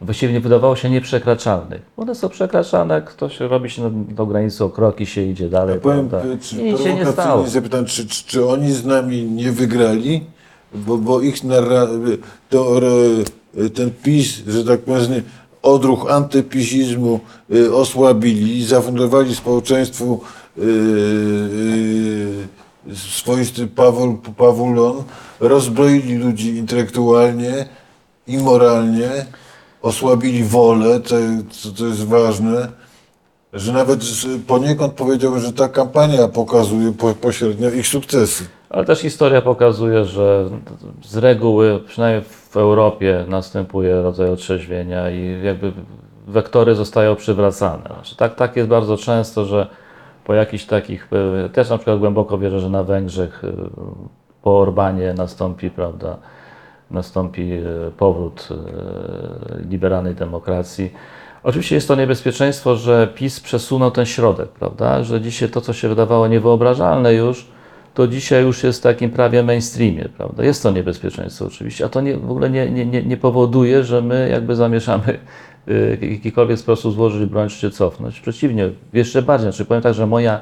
[0.00, 1.82] Właściwie nie wydawało się nieprzekraczalnych.
[1.96, 6.08] One są przekraczane, ktoś robi się na tą granicę o kroki, się idzie dalej, Powiem,
[6.08, 6.28] prawda?
[6.42, 7.46] czy I nic się nie stało.
[7.46, 10.24] zapytam, czy, czy, czy oni z nami nie wygrali,
[10.74, 11.86] bo, bo ich narra...
[12.50, 12.80] to,
[13.74, 15.22] ten PiS, że tak powiem,
[15.72, 17.20] odruch antypisizmu
[17.54, 20.20] y, osłabili zafundowali społeczeństwu
[20.58, 20.62] y,
[22.90, 25.02] y, swoisty Pawul, pawulon,
[25.40, 27.66] rozbroili ludzi intelektualnie
[28.26, 29.26] i moralnie,
[29.82, 31.00] osłabili wolę,
[31.76, 32.68] co jest ważne,
[33.52, 34.00] że nawet
[34.46, 38.44] poniekąd powiedziałbym, że ta kampania pokazuje po, pośrednio ich sukcesy.
[38.70, 40.48] Ale też historia pokazuje, że
[41.02, 45.72] z reguły, przynajmniej w Europie, następuje rodzaj otrzeźwienia i jakby
[46.26, 47.84] wektory zostają przywracane.
[47.94, 49.66] Znaczy, tak, tak jest bardzo często, że
[50.24, 51.08] po jakichś takich,
[51.44, 53.52] e, też na przykład głęboko wierzę, że na Węgrzech e,
[54.42, 56.16] po Orbanie nastąpi, prawda,
[56.90, 58.48] nastąpi e, powrót
[59.70, 60.92] liberalnej demokracji.
[61.42, 65.04] Oczywiście jest to niebezpieczeństwo, że PiS przesunął ten środek, prawda?
[65.04, 67.46] Że dzisiaj to, co się wydawało niewyobrażalne już,
[67.94, 70.44] to dzisiaj już jest w takim prawie mainstreamie, prawda?
[70.44, 74.28] Jest to niebezpieczeństwo oczywiście, a to nie, w ogóle nie, nie, nie, powoduje, że my
[74.32, 75.18] jakby zamierzamy
[75.68, 78.20] y, w jakikolwiek sposób złożyć broń czy się cofnąć.
[78.20, 79.52] Przeciwnie, jeszcze bardziej.
[79.52, 80.40] Znaczy powiem tak, że moja,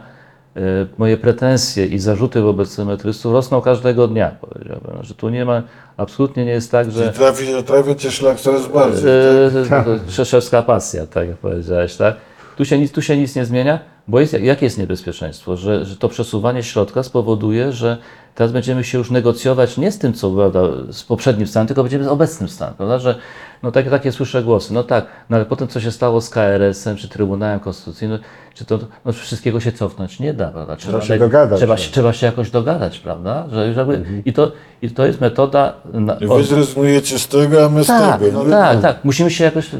[0.57, 0.61] y,
[0.99, 5.03] moje pretensje i zarzuty wobec symetrystów rosną każdego dnia, powiedziałbym.
[5.03, 5.63] Że tu nie ma,
[5.97, 7.13] absolutnie nie jest tak, że...
[7.13, 9.11] Trafi, trafia cię szlak coraz bardziej.
[9.71, 9.87] tak?
[9.87, 12.17] Yy, Rzeszewska pasja, tak jak powiedziałeś, tak?
[12.57, 13.79] Tu się, nic, tu się nic nie zmienia,
[14.09, 15.57] bo jest, jakie jest niebezpieczeństwo?
[15.57, 17.99] Że, że to przesuwanie środka spowoduje, że
[18.37, 20.61] teraz będziemy się już negocjować nie z tym, co prawda,
[20.91, 22.99] z poprzednim stanem, tylko będziemy z obecnym stanem, prawda?
[22.99, 23.15] Że
[23.63, 26.97] no takie, takie słyszę głosy, no tak, no ale potem co się stało z KRS-em
[26.97, 28.19] czy Trybunałem Konstytucyjnym,
[28.55, 30.77] czy to no, wszystkiego się cofnąć nie da, prawda?
[30.77, 31.85] Trzeba, się dogadać, Trzeba, tak.
[31.85, 33.47] się, trzeba się jakoś dogadać, prawda?
[33.53, 35.75] Że, już jakby, i, to, I to jest metoda...
[35.93, 38.45] Na, Wy zrezygnujecie z tego, a my z tak, tego.
[38.45, 38.51] nie?
[38.51, 39.05] tak, tak.
[39.05, 39.71] Musimy się jakoś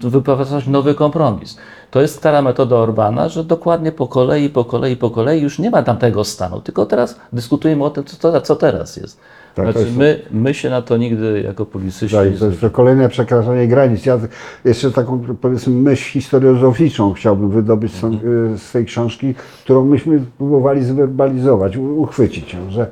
[0.00, 1.56] wypracować nowy kompromis.
[1.90, 5.70] To jest stara metoda Orbana, że dokładnie po kolei, po kolei, po kolei już nie
[5.70, 9.20] ma tamtego stanu, tylko teraz dyskutujemy o tym, co, co teraz jest.
[9.54, 12.60] Tak, znaczy, jest- my, my się na to nigdy jako publicyści Tak, nie to jest
[12.60, 14.06] to kolejne przekraczanie granic.
[14.06, 14.18] Ja
[14.64, 18.18] jeszcze taką, powiedzmy, myśl historiozoficzną chciałbym wydobyć z, tą-
[18.58, 19.34] z tej książki,
[19.64, 22.86] którą myśmy próbowali zwerbalizować, uchwycić ją, że,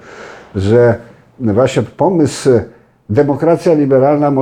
[0.57, 0.99] że
[1.41, 2.51] właśnie pomysł,
[3.11, 4.33] demokracja liberalna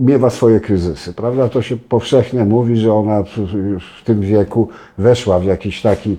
[0.00, 1.48] miewa swoje kryzysy, prawda?
[1.48, 6.16] To się powszechnie mówi, że ona w- już w tym wieku weszła w jakiś taki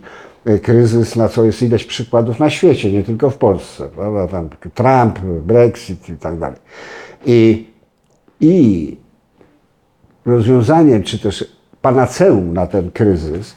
[0.61, 4.27] kryzys, na co jest ileś przykładów na świecie, nie tylko w Polsce, prawda?
[4.27, 6.59] Tam Trump, Brexit i tak dalej.
[7.25, 7.67] I,
[8.41, 8.97] i
[10.25, 13.55] rozwiązaniem, czy też panaceum na ten kryzys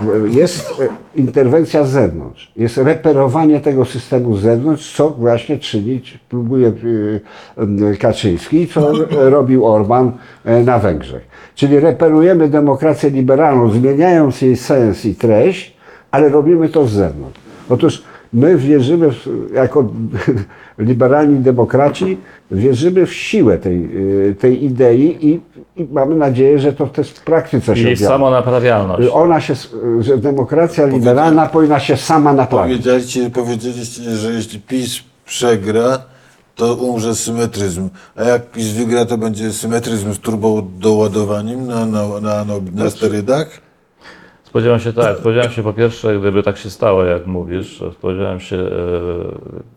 [0.00, 2.52] e, jest e, interwencja z zewnątrz.
[2.56, 6.72] Jest reperowanie tego systemu z zewnątrz, co właśnie czynić próbuje
[8.00, 10.12] Kaczyński, co robił Orban
[10.64, 11.22] na Węgrzech.
[11.54, 15.73] Czyli reperujemy demokrację liberalną, zmieniając jej sens i treść,
[16.14, 17.40] ale robimy to z zewnątrz.
[17.68, 18.02] Otóż
[18.32, 19.88] my wierzymy, w, jako
[20.78, 22.18] liberalni demokraci,
[22.50, 23.84] wierzymy w siłę tej,
[24.30, 25.40] y, tej idei i,
[25.76, 28.04] i mamy nadzieję, że to też w praktyce się Czyli objawi.
[28.04, 29.08] samonaprawialność.
[29.12, 29.54] Ona się,
[30.00, 32.76] że demokracja liberalna powinna się sama naprawić.
[32.76, 35.98] Powiedzieliście, powiedzieliście, że jeśli PiS przegra,
[36.56, 37.88] to umrze symetryzm.
[38.16, 43.63] A jak PiS wygra, to będzie symetryzm z turbodoładowaniem na, na, na, na, na sterydach?
[44.54, 48.56] Spodziewam się tak, spodziewam się po pierwsze, gdyby tak się stało, jak mówisz, spodziewałem się
[48.56, 48.60] e,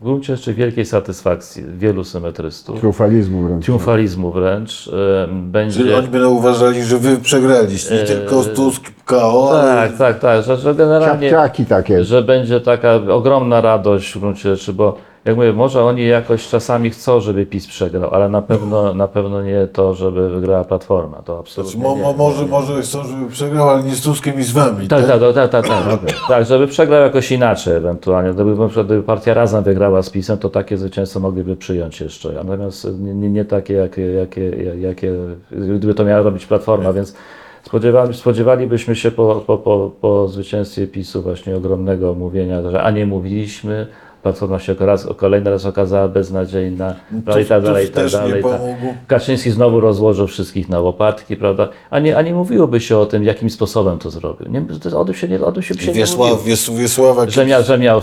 [0.01, 3.63] w gruncie rzeczy wielkiej satysfakcji wielu symetrystów, Triumfalizmu wręcz.
[3.65, 4.87] triumfalizmu wręcz.
[4.87, 5.79] e, Będzie...
[5.79, 7.95] Czyli oni będą uważali, że wy przegraliście.
[7.95, 12.03] Nie tylko Tusk, KO, ale Tak, tak, tak, że, że generalnie, Ciapciaki takie.
[12.03, 14.97] że będzie taka ogromna radość w gruncie rzeczy, bo
[15.27, 19.43] jak mówię, może oni jakoś czasami chcą, żeby PiS przegrał, ale na pewno, na pewno
[19.43, 22.01] nie to, żeby wygrała Platforma, to Znaczy, absolutnie mo, nie.
[22.01, 24.87] mo, może, może chcą, żeby przegrał, ale nie z Tuskiem i z wami.
[24.87, 28.33] Tak, tak, tak, tak, tak, tak, tak, żeby przegrał jakoś inaczej ewentualnie.
[28.33, 32.31] Gdyby, na przykład, gdyby partia razem wygrała z PiSem, to takie zwycięstwo mogliby przyjąć jeszcze.
[32.31, 35.13] Natomiast nie, nie, nie takie, jakie, jakie, jakie,
[35.51, 37.15] gdyby to miała robić Platforma, więc
[37.63, 43.05] spodziewali, spodziewalibyśmy się po, po, po, po zwycięstwie PiSu właśnie ogromnego mówienia, że a nie
[43.05, 43.87] mówiliśmy,
[44.27, 48.43] Platforma się raz, kolejny raz okazała beznadziejna, no i tak dalej, i tak dalej.
[48.43, 48.61] tak.
[49.07, 51.69] Kaczyński znowu rozłożył wszystkich na łopatki, prawda?
[51.89, 54.51] A nie, a nie mówiłoby się o tym, jakim sposobem to zrobił.
[54.51, 56.37] Nie, to, o tym się nie, o tym się, się nie Wiesław, mówiło.
[56.37, 58.01] Wies, Wiesława Że miał, że miał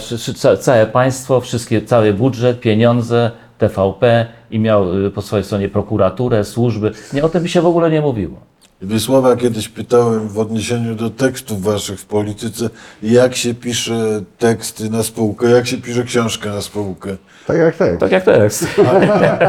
[0.61, 6.93] całe państwo, wszystkie, cały budżet, pieniądze, TVP i miał y, po swojej stronie prokuraturę, służby.
[7.13, 8.37] Nie, o tym by się w ogóle nie mówiło.
[8.83, 12.71] Wiesława kiedyś pytałem w odniesieniu do tekstów waszych w polityce,
[13.03, 17.11] jak się pisze teksty na spółkę, jak się pisze książkę na spółkę.
[17.47, 17.99] Tak jak tak.
[17.99, 18.65] Tak jak teraz.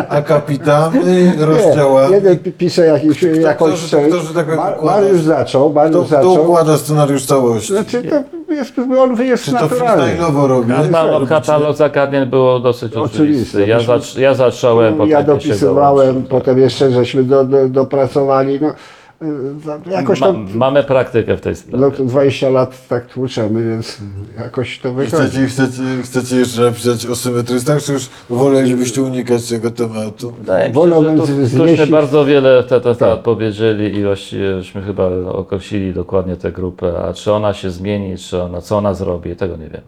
[0.09, 2.13] A kapitany, rozdziałami.
[2.13, 4.15] Jeden pi- pisze jakiś, jakąś że- część.
[4.15, 5.01] kto, że tak powiem, Ma- układa?
[5.01, 6.43] Mariusz zaczął, Kto, Mariusz kto zaczął.
[6.43, 7.73] układa scenariusz całości?
[7.73, 8.03] Znaczy
[8.47, 10.03] to jest, on jest Czy to naturalny.
[10.17, 10.73] freestyle'owo robi?
[10.73, 13.23] Katalog, katalog zagadnień było dosyć Oczywiste.
[13.23, 13.67] oczywisty.
[13.67, 18.59] Ja, zac, ja zacząłem, Ja potem się dopisywałem, potem jeszcze żeśmy do, do, dopracowali.
[18.61, 18.73] No,
[19.21, 21.77] y, jakoś Ma, to, mamy praktykę w tej sprawie.
[21.85, 23.97] no, to 20 lat tak tłuczemy, więc
[24.37, 25.15] jakoś to wychodzi.
[25.23, 30.31] Chcecie, chcecie, chcecie jeszcze napisać o symetrystach, czy już wolelibyście unikać tego tematu?
[30.39, 33.19] Wydaje mi się, Wolałbym że tu, z- tuśmy znieść- bardzo wiele te, te, te Tak.
[33.23, 38.41] powiedzieli i właściwie żeśmy chyba określili dokładnie tę grupę, a czy ona się zmieni, czy
[38.41, 39.81] ona, co ona zrobi, tego nie wiem.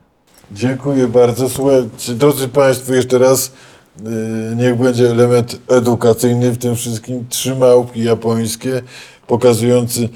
[0.52, 1.50] Dziękuję bardzo.
[1.50, 3.52] Słuchajcie, drodzy Państwo, jeszcze raz
[4.04, 4.10] yy,
[4.56, 7.26] niech będzie element edukacyjny w tym wszystkim.
[7.30, 8.82] Trzy małpki japońskie
[9.28, 10.10] pokazujący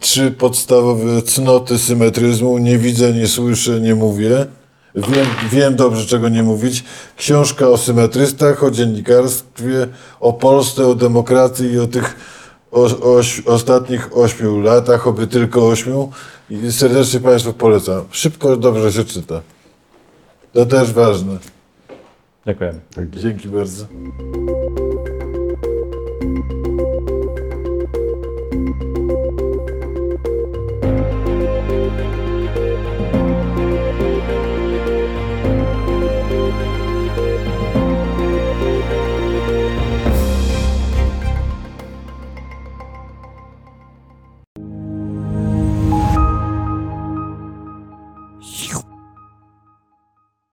[0.00, 2.58] trzy podstawowe cnoty symetryzmu.
[2.58, 4.46] Nie widzę, nie słyszę, nie mówię.
[4.94, 6.84] Wiem, wiem dobrze, czego nie mówić.
[7.16, 9.88] Książka o symetrystach, o dziennikarstwie,
[10.20, 12.16] o Polsce, o demokracji i o tych
[12.72, 16.10] o, oś, ostatnich ośmiu latach, oby tylko ośmiu.
[16.50, 18.04] I serdecznie Państwu polecam.
[18.10, 19.40] Szybko, dobrze się czyta.
[20.52, 21.38] To też ważne.
[22.46, 22.80] Dziękujemy.
[23.22, 23.84] Dzięki bardzo.